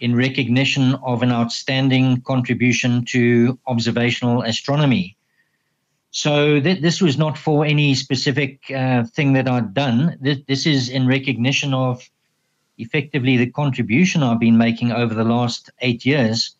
in 0.00 0.14
recognition 0.14 0.94
of 1.02 1.22
an 1.22 1.32
outstanding 1.32 2.20
contribution 2.22 3.04
to 3.06 3.58
observational 3.66 4.42
astronomy. 4.42 5.16
So, 6.10 6.60
th- 6.60 6.82
this 6.82 7.00
was 7.00 7.16
not 7.16 7.38
for 7.38 7.64
any 7.64 7.94
specific 7.94 8.70
uh, 8.70 9.04
thing 9.04 9.32
that 9.34 9.48
I'd 9.48 9.72
done. 9.72 10.18
Th- 10.22 10.44
this 10.46 10.66
is 10.66 10.90
in 10.90 11.06
recognition 11.06 11.72
of 11.72 12.06
effectively 12.76 13.38
the 13.38 13.50
contribution 13.50 14.22
I've 14.22 14.40
been 14.40 14.58
making 14.58 14.92
over 14.92 15.14
the 15.14 15.24
last 15.24 15.70
eight 15.80 16.04
years 16.04 16.56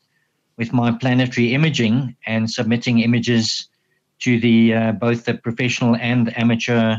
with 0.57 0.72
my 0.72 0.92
planetary 0.92 1.52
imaging 1.52 2.16
and 2.26 2.50
submitting 2.50 3.00
images 3.00 3.68
to 4.20 4.40
the 4.40 4.74
uh, 4.74 4.92
both 4.92 5.24
the 5.24 5.35
professional 5.35 5.96
and 5.96 6.37
amateur 6.38 6.96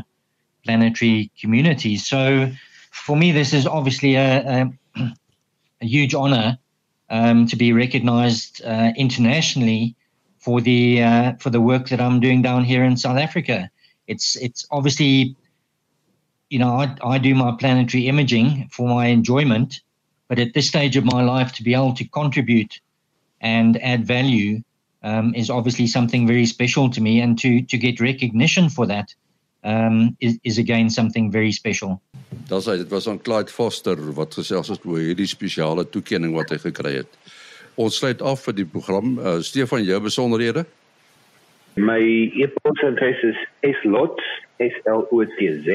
planetary 0.64 1.30
communities. 1.40 2.06
So, 2.06 2.50
for 2.90 3.16
me, 3.16 3.32
this 3.32 3.52
is 3.52 3.66
obviously 3.66 4.14
a, 4.14 4.70
a, 4.96 5.12
a 5.82 5.86
huge 5.86 6.14
honor 6.14 6.58
um, 7.10 7.46
to 7.46 7.56
be 7.56 7.72
recognized 7.72 8.64
uh, 8.64 8.92
internationally 8.96 9.94
for 10.38 10.60
the 10.60 11.02
uh, 11.02 11.32
for 11.38 11.50
the 11.50 11.60
work 11.60 11.88
that 11.88 12.00
I'm 12.00 12.20
doing 12.20 12.42
down 12.42 12.64
here 12.64 12.84
in 12.84 12.96
South 12.96 13.18
Africa. 13.18 13.70
It's 14.06 14.36
it's 14.36 14.66
obviously, 14.70 15.36
you 16.50 16.58
know, 16.58 16.72
I, 16.80 16.96
I 17.02 17.18
do 17.18 17.34
my 17.34 17.56
planetary 17.58 18.08
imaging 18.08 18.68
for 18.70 18.88
my 18.88 19.06
enjoyment, 19.06 19.80
but 20.28 20.38
at 20.38 20.54
this 20.54 20.68
stage 20.68 20.96
of 20.96 21.04
my 21.04 21.22
life, 21.22 21.52
to 21.52 21.62
be 21.62 21.74
able 21.74 21.94
to 21.94 22.08
contribute 22.08 22.80
and 23.40 23.82
add 23.82 24.06
value 24.06 24.62
um, 25.02 25.34
is 25.34 25.50
obviously 25.50 25.86
something 25.86 26.26
very 26.26 26.46
special 26.46 26.90
to 26.90 27.00
me, 27.00 27.20
and 27.20 27.38
to 27.38 27.62
to 27.62 27.78
get 27.78 28.00
recognition 28.00 28.68
for 28.68 28.86
that 28.86 29.14
um, 29.64 30.16
is, 30.20 30.38
is 30.42 30.58
again 30.58 30.90
something 30.90 31.32
very 31.32 31.52
special. 31.52 32.00
Daar's 32.48 32.66
hy, 32.68 32.76
dit 32.76 32.90
was 32.92 33.08
aan 33.08 33.22
Clyde 33.22 33.52
Foster 33.52 34.12
wat 34.14 34.34
gesels 34.36 34.68
het 34.68 34.84
oor 34.84 34.98
hierdie 35.00 35.26
spesiale 35.28 35.88
toekenning 35.88 36.34
wat 36.36 36.50
hy 36.52 36.58
gekry 36.60 36.92
het. 37.00 37.08
Ons 37.80 37.96
sluit 37.98 38.22
af 38.22 38.44
vir 38.46 38.54
die 38.60 38.68
program. 38.68 39.18
Uh, 39.18 39.40
Stefan, 39.42 39.84
jou 39.86 40.00
besonderhede? 40.04 40.64
My 41.74 42.00
e-posadres 42.38 43.20
is 43.66 43.76
slot 43.82 44.20
s 44.62 44.74
l 44.86 45.02
o 45.10 45.24
t 45.26 45.28
z 45.64 45.66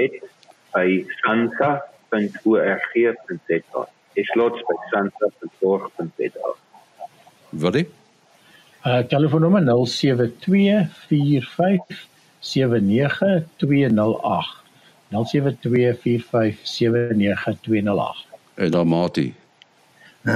by 0.72 1.04
sansa.org.za. 1.26 3.82
slot 4.30 4.56
by 4.70 4.76
sansa.org.za. 4.94 6.48
Wat 7.50 7.76
is? 7.76 7.86
Uh 8.86 9.02
telefoonnommer 9.12 9.62
07245 9.68 12.10
79208 12.40 14.60
0724579208 15.10 15.14
En 18.56 18.72
dan 18.72 18.88
Mati 18.88 19.34
0836257154 20.24 20.30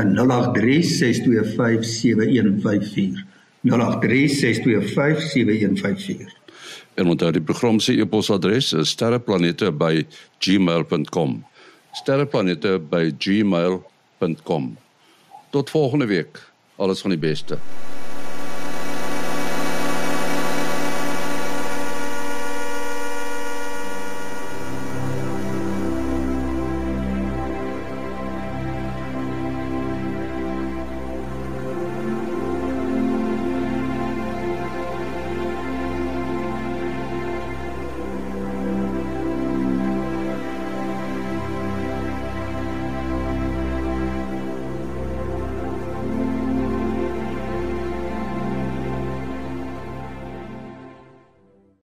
0836257154 3.63 6.41
En 6.93 7.07
onthou 7.07 7.31
die 7.31 7.41
program 7.41 7.79
se 7.79 7.93
e-posadres 7.93 8.73
is 8.73 8.89
sterreplanete@gmail.com 8.89 11.45
sterreplanete@gmail.com 11.91 14.77
Tot 15.49 15.69
volgende 15.69 16.05
week. 16.05 16.51
Alles 16.75 17.01
van 17.01 17.09
die 17.09 17.19
beste. 17.19 17.57